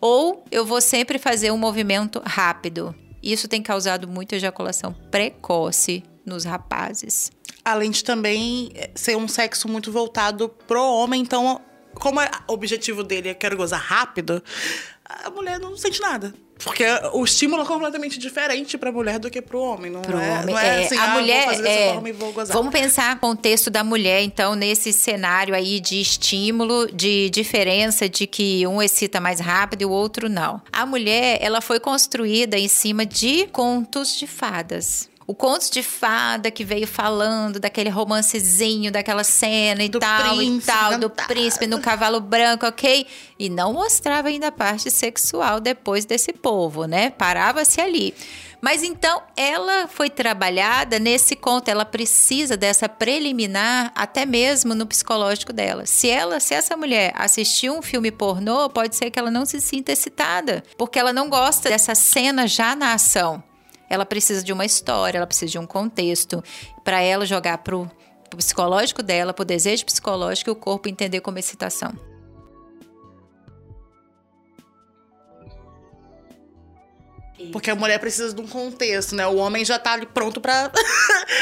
ou 0.00 0.44
eu 0.50 0.66
vou 0.66 0.80
sempre 0.80 1.16
fazer 1.18 1.50
um 1.52 1.56
movimento 1.56 2.20
rápido. 2.26 2.94
Isso 3.22 3.46
tem 3.46 3.62
causado 3.62 4.08
muita 4.08 4.34
ejaculação 4.34 4.92
precoce 5.10 6.02
nos 6.26 6.44
rapazes. 6.44 7.30
Além 7.64 7.92
de 7.92 8.02
também 8.02 8.72
ser 8.94 9.16
um 9.16 9.28
sexo 9.28 9.68
muito 9.68 9.92
voltado 9.92 10.48
pro 10.66 10.82
homem, 10.82 11.22
então 11.22 11.60
como 11.94 12.20
é, 12.20 12.30
o 12.48 12.52
objetivo 12.52 13.02
dele 13.02 13.28
é 13.28 13.34
quero 13.34 13.56
gozar 13.56 13.80
rápido, 13.80 14.42
a 15.04 15.30
mulher 15.30 15.58
não 15.58 15.76
sente 15.76 16.00
nada. 16.00 16.32
Porque 16.64 16.84
o 17.12 17.24
estímulo 17.24 17.62
é 17.62 17.66
completamente 17.66 18.18
diferente 18.18 18.78
para 18.78 18.90
a 18.90 18.92
mulher 18.92 19.18
do 19.18 19.28
que 19.28 19.42
para 19.42 19.56
o 19.56 19.60
homem, 19.60 19.90
não 19.90 20.00
Pro 20.00 20.16
é? 20.16 20.30
homem, 20.30 20.46
não 20.46 20.58
é, 20.58 20.82
é, 20.82 20.86
assim, 20.86 20.96
a 20.96 21.04
ah, 21.04 21.14
mulher 21.14 21.44
vou 21.44 21.54
fazer 21.54 21.68
é, 21.68 21.76
dessa 21.76 21.94
forma 21.94 22.08
e 22.08 22.12
vou 22.12 22.32
gozar. 22.32 22.56
Vamos 22.56 22.72
pensar 22.72 23.16
o 23.16 23.18
contexto 23.18 23.68
da 23.68 23.82
mulher, 23.82 24.22
então, 24.22 24.54
nesse 24.54 24.92
cenário 24.92 25.54
aí 25.54 25.80
de 25.80 26.00
estímulo, 26.00 26.86
de 26.92 27.30
diferença 27.30 28.08
de 28.08 28.28
que 28.28 28.64
um 28.66 28.80
excita 28.80 29.20
mais 29.20 29.40
rápido 29.40 29.82
e 29.82 29.84
o 29.84 29.90
outro 29.90 30.28
não. 30.28 30.62
A 30.72 30.86
mulher, 30.86 31.38
ela 31.40 31.60
foi 31.60 31.80
construída 31.80 32.56
em 32.56 32.68
cima 32.68 33.04
de 33.04 33.46
contos 33.48 34.16
de 34.16 34.28
fadas. 34.28 35.10
O 35.26 35.34
conto 35.34 35.70
de 35.70 35.82
fada 35.82 36.50
que 36.50 36.64
veio 36.64 36.86
falando 36.86 37.60
daquele 37.60 37.88
romancezinho, 37.90 38.90
daquela 38.90 39.24
cena 39.24 39.82
e 39.82 39.88
Do 39.88 40.00
tal 40.00 40.34
e 40.34 40.46
príncipe 40.46 40.72
tal, 40.72 40.90
do 40.90 41.06
encantado. 41.06 41.28
príncipe 41.28 41.66
no 41.66 41.80
cavalo 41.80 42.20
branco, 42.20 42.66
ok? 42.66 43.06
E 43.38 43.48
não 43.48 43.72
mostrava 43.72 44.28
ainda 44.28 44.48
a 44.48 44.52
parte 44.52 44.90
sexual 44.90 45.60
depois 45.60 46.04
desse 46.04 46.32
povo, 46.32 46.86
né? 46.86 47.10
Parava-se 47.10 47.80
ali. 47.80 48.14
Mas 48.60 48.84
então 48.84 49.20
ela 49.36 49.88
foi 49.88 50.08
trabalhada 50.08 51.00
nesse 51.00 51.34
conto, 51.34 51.68
ela 51.68 51.84
precisa 51.84 52.56
dessa 52.56 52.88
preliminar 52.88 53.90
até 53.92 54.24
mesmo 54.24 54.72
no 54.72 54.86
psicológico 54.86 55.52
dela. 55.52 55.84
Se 55.84 56.08
ela, 56.08 56.38
se 56.38 56.54
essa 56.54 56.76
mulher 56.76 57.12
assistir 57.16 57.70
um 57.70 57.82
filme 57.82 58.12
pornô, 58.12 58.70
pode 58.70 58.94
ser 58.94 59.10
que 59.10 59.18
ela 59.18 59.32
não 59.32 59.44
se 59.44 59.60
sinta 59.60 59.90
excitada, 59.90 60.62
porque 60.78 60.96
ela 60.98 61.12
não 61.12 61.28
gosta 61.28 61.68
dessa 61.68 61.94
cena 61.96 62.46
já 62.46 62.76
na 62.76 62.94
ação. 62.94 63.42
Ela 63.92 64.06
precisa 64.06 64.42
de 64.42 64.54
uma 64.54 64.64
história, 64.64 65.18
ela 65.18 65.26
precisa 65.26 65.52
de 65.52 65.58
um 65.58 65.66
contexto 65.66 66.42
para 66.82 67.02
ela 67.02 67.26
jogar 67.26 67.58
pro, 67.58 67.90
pro 68.30 68.38
psicológico 68.38 69.02
dela, 69.02 69.34
pro 69.34 69.44
desejo 69.44 69.84
psicológico 69.84 70.48
e 70.48 70.52
o 70.52 70.56
corpo 70.56 70.88
entender 70.88 71.20
como 71.20 71.38
excitação. 71.38 71.92
Porque 77.52 77.70
a 77.70 77.74
mulher 77.74 77.98
precisa 77.98 78.34
de 78.34 78.40
um 78.40 78.46
contexto, 78.46 79.14
né? 79.14 79.26
O 79.26 79.36
homem 79.36 79.62
já 79.62 79.78
tá 79.78 79.92
ali 79.92 80.06
pronto 80.06 80.40
pra. 80.40 80.72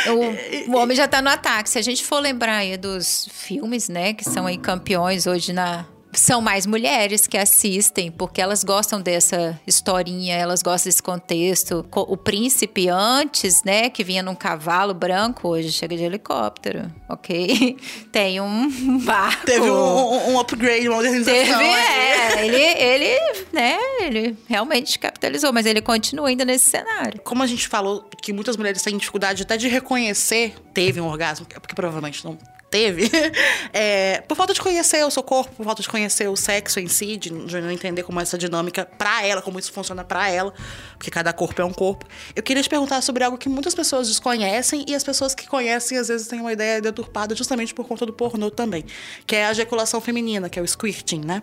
O, 0.06 0.72
o 0.72 0.76
homem 0.76 0.96
já 0.96 1.06
tá 1.06 1.20
no 1.20 1.28
ataque. 1.28 1.68
Se 1.68 1.78
a 1.78 1.82
gente 1.82 2.04
for 2.04 2.20
lembrar 2.20 2.58
aí 2.58 2.76
dos 2.76 3.28
filmes, 3.30 3.88
né, 3.88 4.14
que 4.14 4.24
são 4.24 4.46
aí 4.46 4.56
campeões 4.56 5.26
hoje 5.26 5.52
na. 5.52 5.84
São 6.12 6.40
mais 6.40 6.66
mulheres 6.66 7.26
que 7.26 7.38
assistem, 7.38 8.10
porque 8.10 8.40
elas 8.40 8.64
gostam 8.64 9.00
dessa 9.00 9.58
historinha, 9.66 10.34
elas 10.34 10.62
gostam 10.62 10.88
desse 10.90 11.02
contexto. 11.02 11.86
Co- 11.90 12.06
O 12.08 12.16
príncipe 12.16 12.88
antes, 12.88 13.62
né, 13.62 13.88
que 13.88 14.02
vinha 14.02 14.22
num 14.22 14.34
cavalo 14.34 14.92
branco, 14.92 15.48
hoje 15.48 15.70
chega 15.70 15.96
de 15.96 16.02
helicóptero, 16.02 16.90
ok? 17.08 17.76
Tem 18.10 18.40
um 18.40 18.98
barco. 19.04 19.46
Teve 19.46 19.70
um, 19.70 20.30
um- 20.32 20.40
upgrade, 20.40 20.88
uma 20.88 20.96
modernização. 20.96 21.32
Teve, 21.32 21.64
é. 21.64 22.44
Ele, 22.46 22.56
ele, 22.56 23.44
né, 23.52 23.78
ele 24.00 24.36
realmente 24.48 24.98
capitalizou, 24.98 25.52
mas 25.52 25.64
ele 25.66 25.80
continua 25.80 26.28
ainda 26.28 26.44
nesse 26.44 26.70
cenário. 26.70 27.20
Como 27.22 27.42
a 27.42 27.46
gente 27.46 27.68
falou 27.68 28.08
que 28.22 28.32
muitas 28.32 28.56
mulheres 28.56 28.82
têm 28.82 28.96
dificuldade 28.96 29.42
até 29.42 29.56
de 29.56 29.68
reconhecer 29.68 30.54
teve 30.74 31.00
um 31.00 31.06
orgasmo, 31.06 31.46
porque 31.46 31.74
provavelmente 31.74 32.24
não 32.24 32.36
teve, 32.70 33.10
é, 33.72 34.22
por 34.28 34.36
falta 34.36 34.54
de 34.54 34.60
conhecer 34.60 35.04
o 35.04 35.10
seu 35.10 35.22
corpo, 35.22 35.54
por 35.56 35.64
falta 35.64 35.82
de 35.82 35.88
conhecer 35.88 36.28
o 36.28 36.36
sexo 36.36 36.78
em 36.78 36.86
si, 36.86 37.16
de, 37.16 37.30
de 37.30 37.60
não 37.60 37.70
entender 37.70 38.02
como 38.04 38.20
essa 38.20 38.38
dinâmica 38.38 38.86
pra 38.96 39.26
ela, 39.26 39.42
como 39.42 39.58
isso 39.58 39.72
funciona 39.72 40.04
pra 40.04 40.28
ela, 40.28 40.54
porque 40.96 41.10
cada 41.10 41.32
corpo 41.32 41.60
é 41.60 41.64
um 41.64 41.72
corpo. 41.72 42.06
Eu 42.34 42.42
queria 42.42 42.62
te 42.62 42.68
perguntar 42.68 43.00
sobre 43.02 43.24
algo 43.24 43.36
que 43.36 43.48
muitas 43.48 43.74
pessoas 43.74 44.08
desconhecem 44.08 44.84
e 44.86 44.94
as 44.94 45.02
pessoas 45.02 45.34
que 45.34 45.48
conhecem 45.48 45.98
às 45.98 46.08
vezes 46.08 46.28
têm 46.28 46.40
uma 46.40 46.52
ideia 46.52 46.80
deturpada 46.80 47.34
justamente 47.34 47.74
por 47.74 47.86
conta 47.86 48.06
do 48.06 48.12
pornô 48.12 48.50
também, 48.50 48.84
que 49.26 49.34
é 49.34 49.46
a 49.46 49.50
ejaculação 49.50 50.00
feminina, 50.00 50.48
que 50.48 50.58
é 50.58 50.62
o 50.62 50.66
squirting, 50.66 51.20
né? 51.20 51.42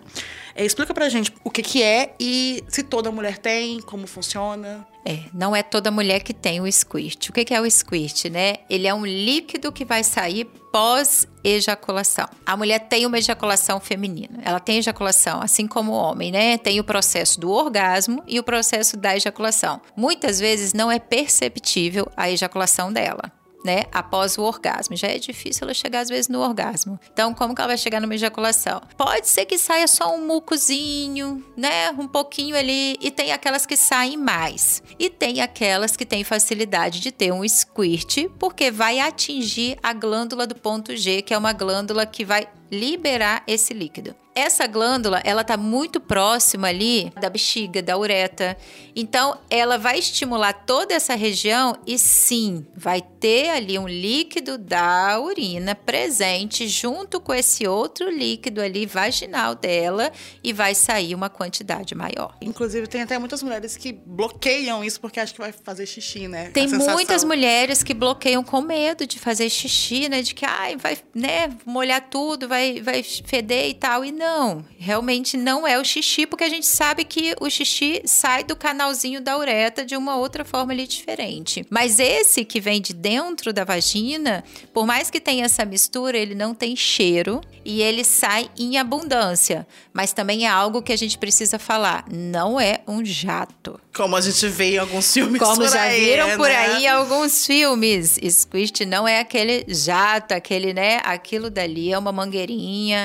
É, 0.56 0.66
explica 0.66 0.94
pra 0.94 1.10
gente 1.10 1.34
o 1.44 1.52
que 1.52 1.62
que 1.62 1.84
é 1.84 2.16
e 2.20 2.64
se 2.68 2.84
toda 2.84 3.12
mulher 3.12 3.38
tem, 3.38 3.82
como 3.82 4.08
funciona. 4.08 4.88
É, 5.08 5.22
não 5.34 5.56
é 5.56 5.64
toda 5.64 5.90
mulher 5.90 6.20
que 6.20 6.34
tem 6.34 6.60
o 6.60 6.70
squirt. 6.70 7.30
O 7.30 7.32
que 7.32 7.54
é 7.54 7.62
o 7.62 7.72
squirt, 7.72 8.26
né? 8.26 8.56
Ele 8.70 8.88
é 8.88 8.94
um 8.94 9.06
líquido 9.06 9.72
que 9.72 9.86
vai 9.86 10.04
sair 10.04 10.44
pós-ejaculação. 10.70 12.28
A 12.46 12.58
mulher 12.58 12.80
tem 12.90 13.06
uma 13.06 13.18
ejaculação 13.18 13.80
feminina. 13.80 14.42
Ela 14.44 14.60
tem 14.60 14.80
ejaculação, 14.80 15.42
assim 15.42 15.66
como 15.66 15.94
o 15.94 15.96
homem, 15.96 16.30
né? 16.30 16.58
Tem 16.58 16.78
o 16.82 16.84
processo 16.84 17.40
do 17.40 17.50
orgasmo 17.50 18.22
e 18.28 18.38
o 18.38 18.44
processo 18.44 18.98
da 18.98 19.16
ejaculação. 19.16 19.80
Muitas 19.96 20.42
vezes 20.42 20.74
não 20.74 20.92
é 20.92 21.00
perceptível 21.00 22.12
a 22.18 22.30
ejaculação 22.30 22.92
dela. 22.92 23.32
Né, 23.66 23.84
após 23.92 24.38
o 24.38 24.44
orgasmo. 24.44 24.96
Já 24.96 25.08
é 25.08 25.18
difícil 25.18 25.66
ela 25.66 25.74
chegar, 25.74 26.02
às 26.02 26.10
vezes, 26.10 26.28
no 26.30 26.40
orgasmo. 26.40 27.00
Então, 27.12 27.34
como 27.34 27.54
que 27.54 27.60
ela 27.60 27.70
vai 27.70 27.78
chegar 27.78 28.00
numa 28.00 28.16
ejaculação? 28.16 28.82
Pode 28.96 29.28
ser 29.28 29.46
que 29.46 29.58
saia 29.58 29.88
só 29.88 30.16
um 30.16 30.26
mucozinho, 30.26 31.44
né? 31.58 31.90
Um 31.92 32.08
pouquinho 32.08 32.56
ali. 32.56 32.98
E 33.02 33.12
tem 33.12 33.32
aquelas 33.32 33.66
que 33.66 33.76
saem 33.76 34.16
mais. 34.16 34.82
E 34.98 35.10
tem 35.10 35.42
aquelas 35.42 35.98
que 35.98 36.06
têm 36.06 36.24
facilidade 36.24 37.00
de 37.00 37.12
ter 37.12 37.34
um 37.34 37.44
squirt, 37.48 38.30
porque 38.38 38.72
vai 38.72 39.00
atingir 39.00 39.78
a 39.82 39.92
glândula 39.92 40.46
do 40.46 40.56
ponto 40.56 40.96
G, 40.96 41.22
que 41.22 41.34
é 41.34 41.38
uma 41.38 41.52
glândula 41.52 42.06
que 42.06 42.24
vai 42.24 42.48
liberar 42.72 43.44
esse 43.48 43.74
líquido. 43.74 44.16
Essa 44.36 44.68
glândula, 44.68 45.20
ela 45.24 45.44
tá 45.44 45.58
muito 45.58 46.00
próxima 46.00 46.68
ali 46.68 47.12
da 47.20 47.28
bexiga, 47.28 47.82
da 47.82 47.98
ureta. 47.98 48.56
Então, 48.96 49.40
ela 49.50 49.80
vai 49.80 49.98
estimular 49.98 50.54
toda 50.54 50.94
essa 50.94 51.16
região 51.16 51.76
e 51.88 51.98
sim, 51.98 52.64
vai 52.76 53.02
ter 53.02 53.50
ali 53.50 53.80
um 53.80 53.88
líquido 53.88 54.60
da 54.60 55.20
urina 55.20 55.74
presente 55.74 56.68
junto 56.68 57.20
com 57.20 57.34
esse 57.34 57.68
outro 57.68 58.12
líquido 58.12 58.62
ali 58.62 58.86
vaginal 58.86 59.56
dela 59.56 60.12
e 60.44 60.54
vai 60.54 60.76
sair 60.76 61.16
uma 61.16 61.32
quantidade 61.32 61.96
maior. 61.96 62.38
Inclusive, 62.40 62.86
tem 62.86 63.02
até 63.02 63.18
muitas 63.18 63.42
mulheres 63.42 63.76
que 63.76 63.92
bloqueiam 63.92 64.84
isso 64.84 65.02
porque 65.02 65.20
acham 65.20 65.34
que 65.34 65.42
vai 65.42 65.52
fazer 65.52 65.88
xixi, 65.88 66.28
né? 66.28 66.52
Tem 66.52 66.68
muitas 66.68 67.24
mulheres 67.24 67.82
que 67.82 67.94
bloqueiam 67.94 68.44
com 68.44 68.62
medo 68.62 69.08
de 69.08 69.18
fazer 69.18 69.50
xixi, 69.50 70.08
né? 70.10 70.22
De 70.22 70.36
que 70.36 70.46
ai, 70.46 70.76
vai, 70.76 70.96
né, 71.16 71.50
molhar 71.66 72.08
tudo, 72.08 72.48
vai, 72.48 72.57
vai 72.82 73.04
feder 73.04 73.70
e 73.70 73.74
tal. 73.74 74.04
E 74.04 74.12
não, 74.12 74.66
realmente 74.78 75.38
não 75.38 75.68
é 75.68 75.80
o 75.80 75.84
xixi, 75.84 76.26
porque 76.26 76.44
a 76.44 76.50
gente 76.50 76.66
sabe 76.66 77.04
que 77.04 77.36
o 77.40 77.50
xixi 77.50 78.02
sai 78.06 78.44
do 78.44 78.56
canalzinho 78.56 79.22
da 79.22 79.38
ureta 79.38 79.86
de 79.86 79.96
uma 79.96 80.16
outra 80.16 80.44
forma 80.46 80.74
ali 80.74 80.88
diferente. 80.88 81.66
Mas 81.70 82.00
esse 82.00 82.44
que 82.46 82.60
vem 82.60 82.82
de 82.82 82.94
dentro 82.94 83.52
da 83.54 83.64
vagina, 83.64 84.44
por 84.74 84.86
mais 84.86 85.10
que 85.10 85.20
tenha 85.20 85.46
essa 85.46 85.66
mistura, 85.66 86.18
ele 86.18 86.36
não 86.36 86.54
tem 86.54 86.76
cheiro 86.76 87.42
e 87.66 87.82
ele 87.82 88.04
sai 88.04 88.50
em 88.58 88.78
abundância. 88.78 89.68
Mas 89.94 90.14
também 90.14 90.46
é 90.46 90.50
algo 90.50 90.82
que 90.82 90.94
a 90.94 90.98
gente 90.98 91.18
precisa 91.18 91.58
falar, 91.60 92.06
não 92.12 92.60
é 92.60 92.82
um 92.88 93.04
jato. 93.04 93.80
Como 93.96 94.16
a 94.16 94.22
gente 94.22 94.48
vê 94.48 94.76
em 94.76 94.78
alguns 94.78 95.12
filmes 95.12 95.42
Como 95.42 95.56
por 95.56 95.70
já 95.70 95.82
aí, 95.82 96.00
viram 96.00 96.38
por 96.38 96.48
né? 96.48 96.56
aí 96.56 96.88
alguns 96.88 97.46
filmes. 97.46 98.20
Squist 98.30 98.86
não 98.86 99.08
é 99.08 99.20
aquele 99.20 99.66
jato, 99.68 100.34
aquele, 100.34 100.72
né? 100.74 101.02
Aquilo 101.04 101.50
dali 101.50 101.92
é 101.92 101.98
uma 101.98 102.12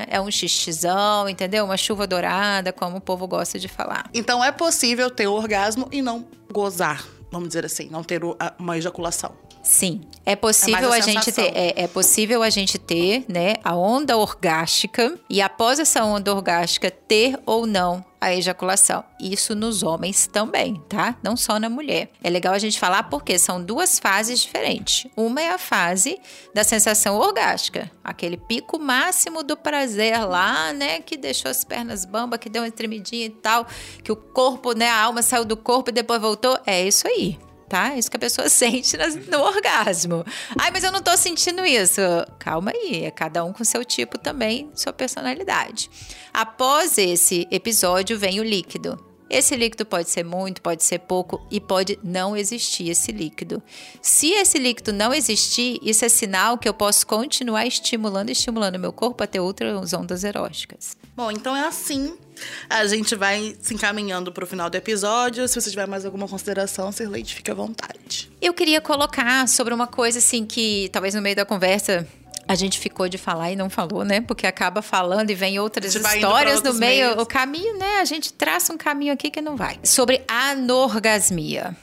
é 0.08 0.20
um 0.20 0.30
xixizão, 0.30 1.28
entendeu? 1.28 1.64
Uma 1.64 1.76
chuva 1.76 2.06
dourada, 2.06 2.72
como 2.72 2.98
o 2.98 3.00
povo 3.00 3.26
gosta 3.26 3.58
de 3.58 3.68
falar. 3.68 4.08
Então 4.14 4.42
é 4.42 4.52
possível 4.52 5.10
ter 5.10 5.26
orgasmo 5.26 5.88
e 5.90 6.02
não 6.02 6.26
gozar, 6.52 7.04
vamos 7.30 7.48
dizer 7.48 7.64
assim, 7.64 7.88
não 7.90 8.02
ter 8.02 8.20
uma 8.58 8.76
ejaculação. 8.76 9.32
Sim, 9.62 10.00
é 10.26 10.34
possível 10.34 10.92
É 10.92 10.96
a, 10.96 10.98
a 10.98 11.00
gente 11.00 11.32
ter, 11.32 11.56
é, 11.56 11.82
é 11.82 11.86
possível 11.86 12.42
a 12.42 12.50
gente 12.50 12.78
ter, 12.78 13.24
né, 13.28 13.54
a 13.62 13.76
onda 13.76 14.16
orgástica 14.16 15.18
e 15.28 15.40
após 15.40 15.78
essa 15.78 16.04
onda 16.04 16.34
orgástica 16.34 16.90
ter 16.90 17.38
ou 17.46 17.66
não 17.66 18.04
a 18.20 18.32
ejaculação. 18.32 19.02
Isso 19.20 19.52
nos 19.54 19.82
homens 19.82 20.28
também, 20.28 20.80
tá? 20.88 21.16
Não 21.24 21.36
só 21.36 21.58
na 21.58 21.68
mulher. 21.68 22.08
É 22.22 22.30
legal 22.30 22.54
a 22.54 22.58
gente 22.58 22.78
falar 22.78 23.04
porque 23.04 23.36
são 23.36 23.60
duas 23.62 23.98
fases 23.98 24.40
diferentes. 24.40 25.10
Uma 25.16 25.42
é 25.42 25.50
a 25.50 25.58
fase 25.58 26.20
da 26.54 26.62
sensação 26.62 27.16
orgástica, 27.16 27.90
aquele 28.04 28.36
pico 28.36 28.78
máximo 28.78 29.42
do 29.42 29.56
prazer 29.56 30.24
lá, 30.24 30.72
né, 30.72 31.00
que 31.00 31.16
deixou 31.16 31.50
as 31.50 31.64
pernas 31.64 32.04
bamba, 32.04 32.38
que 32.38 32.48
deu 32.48 32.62
uma 32.62 32.70
tremidinha 32.70 33.26
e 33.26 33.30
tal, 33.30 33.66
que 34.04 34.12
o 34.12 34.16
corpo, 34.16 34.72
né, 34.72 34.88
a 34.88 35.02
alma 35.02 35.20
saiu 35.20 35.44
do 35.44 35.56
corpo 35.56 35.90
e 35.90 35.92
depois 35.92 36.20
voltou. 36.20 36.56
É 36.64 36.86
isso 36.86 37.08
aí 37.08 37.38
tá? 37.72 37.96
Isso 37.96 38.10
que 38.10 38.18
a 38.18 38.20
pessoa 38.20 38.48
sente 38.52 38.98
no 39.30 39.40
orgasmo. 39.40 40.22
Ai, 40.58 40.70
mas 40.70 40.84
eu 40.84 40.92
não 40.92 41.00
tô 41.00 41.16
sentindo 41.16 41.64
isso. 41.64 42.02
Calma 42.38 42.70
aí, 42.70 43.06
é 43.06 43.10
cada 43.10 43.42
um 43.42 43.50
com 43.50 43.64
seu 43.64 43.82
tipo 43.82 44.18
também, 44.18 44.70
sua 44.74 44.92
personalidade. 44.92 45.90
Após 46.34 46.98
esse 46.98 47.48
episódio 47.50 48.18
vem 48.18 48.40
o 48.40 48.44
líquido. 48.44 49.02
Esse 49.30 49.56
líquido 49.56 49.86
pode 49.86 50.10
ser 50.10 50.22
muito, 50.22 50.60
pode 50.60 50.84
ser 50.84 50.98
pouco 50.98 51.40
e 51.50 51.58
pode 51.58 51.98
não 52.04 52.36
existir 52.36 52.90
esse 52.90 53.10
líquido. 53.10 53.62
Se 54.02 54.30
esse 54.32 54.58
líquido 54.58 54.92
não 54.92 55.14
existir, 55.14 55.80
isso 55.82 56.04
é 56.04 56.10
sinal 56.10 56.58
que 56.58 56.68
eu 56.68 56.74
posso 56.74 57.06
continuar 57.06 57.64
estimulando 57.64 58.28
estimulando 58.28 58.78
meu 58.78 58.92
corpo 58.92 59.24
a 59.24 59.26
ter 59.26 59.40
outras 59.40 59.94
ondas 59.94 60.22
eróticas. 60.22 60.98
Bom, 61.16 61.30
então 61.30 61.56
é 61.56 61.66
assim. 61.66 62.14
A 62.68 62.86
gente 62.86 63.14
vai 63.14 63.56
se 63.60 63.74
encaminhando 63.74 64.32
pro 64.32 64.46
final 64.46 64.70
do 64.70 64.74
episódio. 64.76 65.46
Se 65.48 65.60
você 65.60 65.70
tiver 65.70 65.86
mais 65.86 66.04
alguma 66.04 66.28
consideração, 66.28 66.90
Sirleide, 66.92 67.34
fique 67.34 67.50
à 67.50 67.54
vontade. 67.54 68.30
Eu 68.40 68.54
queria 68.54 68.80
colocar 68.80 69.46
sobre 69.48 69.74
uma 69.74 69.86
coisa 69.86 70.18
assim 70.18 70.44
que 70.44 70.88
talvez 70.92 71.14
no 71.14 71.22
meio 71.22 71.36
da 71.36 71.44
conversa 71.44 72.06
a 72.46 72.54
gente 72.54 72.78
ficou 72.78 73.08
de 73.08 73.18
falar 73.18 73.52
e 73.52 73.56
não 73.56 73.70
falou, 73.70 74.04
né? 74.04 74.20
Porque 74.20 74.46
acaba 74.46 74.82
falando 74.82 75.30
e 75.30 75.34
vem 75.34 75.58
outras 75.58 75.94
histórias 75.94 76.62
no 76.62 76.74
meio. 76.74 77.06
meios. 77.06 77.22
O 77.22 77.26
caminho, 77.26 77.78
né? 77.78 78.00
A 78.00 78.04
gente 78.04 78.32
traça 78.32 78.72
um 78.72 78.76
caminho 78.76 79.12
aqui 79.12 79.30
que 79.30 79.40
não 79.40 79.56
vai. 79.56 79.78
Sobre 79.82 80.22
anorgasmia. 80.26 81.76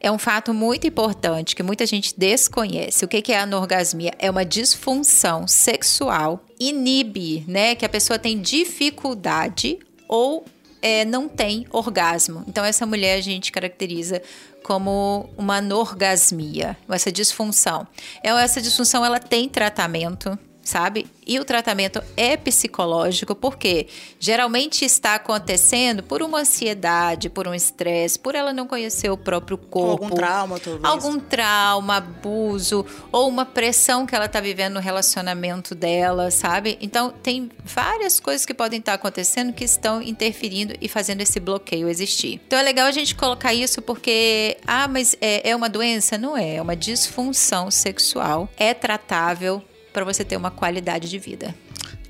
É 0.00 0.12
um 0.12 0.18
fato 0.18 0.54
muito 0.54 0.86
importante 0.86 1.56
que 1.56 1.62
muita 1.62 1.84
gente 1.84 2.14
desconhece. 2.16 3.04
O 3.04 3.08
que 3.08 3.20
que 3.20 3.32
é 3.32 3.40
anorgasmia? 3.40 4.12
É 4.18 4.30
uma 4.30 4.44
disfunção 4.44 5.48
sexual, 5.48 6.44
inibe, 6.58 7.44
né? 7.48 7.74
Que 7.74 7.84
a 7.84 7.88
pessoa 7.88 8.18
tem 8.18 8.40
dificuldade 8.40 9.78
ou 10.08 10.44
é, 10.80 11.04
não 11.04 11.28
tem 11.28 11.66
orgasmo. 11.70 12.44
Então, 12.48 12.64
essa 12.64 12.86
mulher 12.86 13.18
a 13.18 13.20
gente 13.20 13.52
caracteriza 13.52 14.22
como 14.62 15.28
uma 15.36 15.56
anorgasmia, 15.56 16.76
essa 16.88 17.10
disfunção. 17.10 17.86
É, 18.22 18.28
Essa 18.30 18.60
disfunção 18.60 19.04
ela 19.04 19.18
tem 19.18 19.48
tratamento, 19.48 20.38
sabe? 20.68 21.06
E 21.26 21.38
o 21.40 21.44
tratamento 21.44 22.02
é 22.14 22.36
psicológico, 22.36 23.34
porque 23.34 23.86
geralmente 24.20 24.84
está 24.84 25.14
acontecendo 25.14 26.02
por 26.02 26.22
uma 26.22 26.40
ansiedade, 26.40 27.30
por 27.30 27.48
um 27.48 27.54
estresse, 27.54 28.18
por 28.18 28.34
ela 28.34 28.52
não 28.52 28.66
conhecer 28.66 29.10
o 29.10 29.16
próprio 29.16 29.56
corpo. 29.56 30.04
algum 30.04 30.14
trauma, 30.14 30.60
talvez. 30.60 30.84
Algum 30.84 31.18
trauma, 31.18 31.96
abuso 31.96 32.84
ou 33.10 33.28
uma 33.28 33.46
pressão 33.46 34.04
que 34.04 34.14
ela 34.14 34.28
tá 34.28 34.40
vivendo 34.40 34.74
no 34.74 34.80
relacionamento 34.80 35.74
dela, 35.74 36.30
sabe? 36.30 36.76
Então 36.82 37.14
tem 37.22 37.50
várias 37.64 38.20
coisas 38.20 38.44
que 38.44 38.52
podem 38.52 38.78
estar 38.78 38.92
acontecendo 38.94 39.54
que 39.54 39.64
estão 39.64 40.02
interferindo 40.02 40.74
e 40.82 40.88
fazendo 40.88 41.22
esse 41.22 41.40
bloqueio 41.40 41.88
existir. 41.88 42.40
Então 42.46 42.58
é 42.58 42.62
legal 42.62 42.86
a 42.86 42.92
gente 42.92 43.14
colocar 43.14 43.54
isso 43.54 43.80
porque, 43.80 44.58
ah, 44.66 44.86
mas 44.86 45.16
é, 45.18 45.48
é 45.48 45.56
uma 45.56 45.70
doença? 45.70 46.18
Não 46.18 46.36
é, 46.36 46.56
é 46.56 46.62
uma 46.62 46.76
disfunção 46.76 47.70
sexual. 47.70 48.50
É 48.58 48.74
tratável 48.74 49.62
para 49.98 50.04
você 50.04 50.24
ter 50.24 50.36
uma 50.36 50.50
qualidade 50.52 51.10
de 51.10 51.18
vida. 51.18 51.52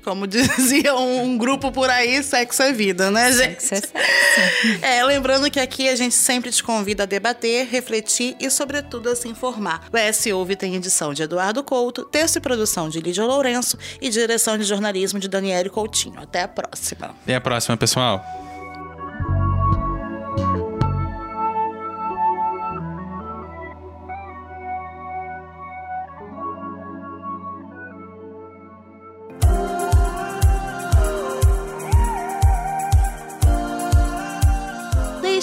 Como 0.03 0.27
dizia 0.27 0.95
um, 0.95 1.35
grupo 1.39 1.71
por 1.71 1.89
aí, 1.89 2.21
sexo 2.21 2.61
é 2.61 2.71
vida, 2.71 3.09
né, 3.09 3.31
gente? 3.31 3.63
Sexo 3.63 3.91
é 3.95 4.01
sexo. 4.69 4.85
É, 4.85 5.03
lembrando 5.03 5.49
que 5.49 5.59
aqui 5.59 5.89
a 5.89 5.95
gente 5.95 6.13
sempre 6.13 6.51
te 6.51 6.63
convida 6.63 7.03
a 7.03 7.05
debater, 7.07 7.67
refletir 7.67 8.35
e, 8.39 8.49
sobretudo, 8.51 9.09
a 9.09 9.15
se 9.15 9.27
informar. 9.27 9.87
O 9.91 9.97
ES 9.97 10.27
Ouve 10.27 10.55
tem 10.55 10.75
edição 10.75 11.15
de 11.15 11.23
Eduardo 11.23 11.63
Couto, 11.63 12.05
texto 12.05 12.35
e 12.35 12.39
produção 12.39 12.89
de 12.89 12.99
Lídia 12.99 13.25
Lourenço 13.25 13.75
e 13.99 14.09
direção 14.09 14.55
de 14.55 14.65
jornalismo 14.65 15.19
de 15.19 15.27
Daniele 15.27 15.69
Coutinho. 15.69 16.19
Até 16.19 16.43
a 16.43 16.47
próxima. 16.47 17.15
Até 17.23 17.35
a 17.35 17.41
próxima, 17.41 17.75
pessoal. 17.75 18.48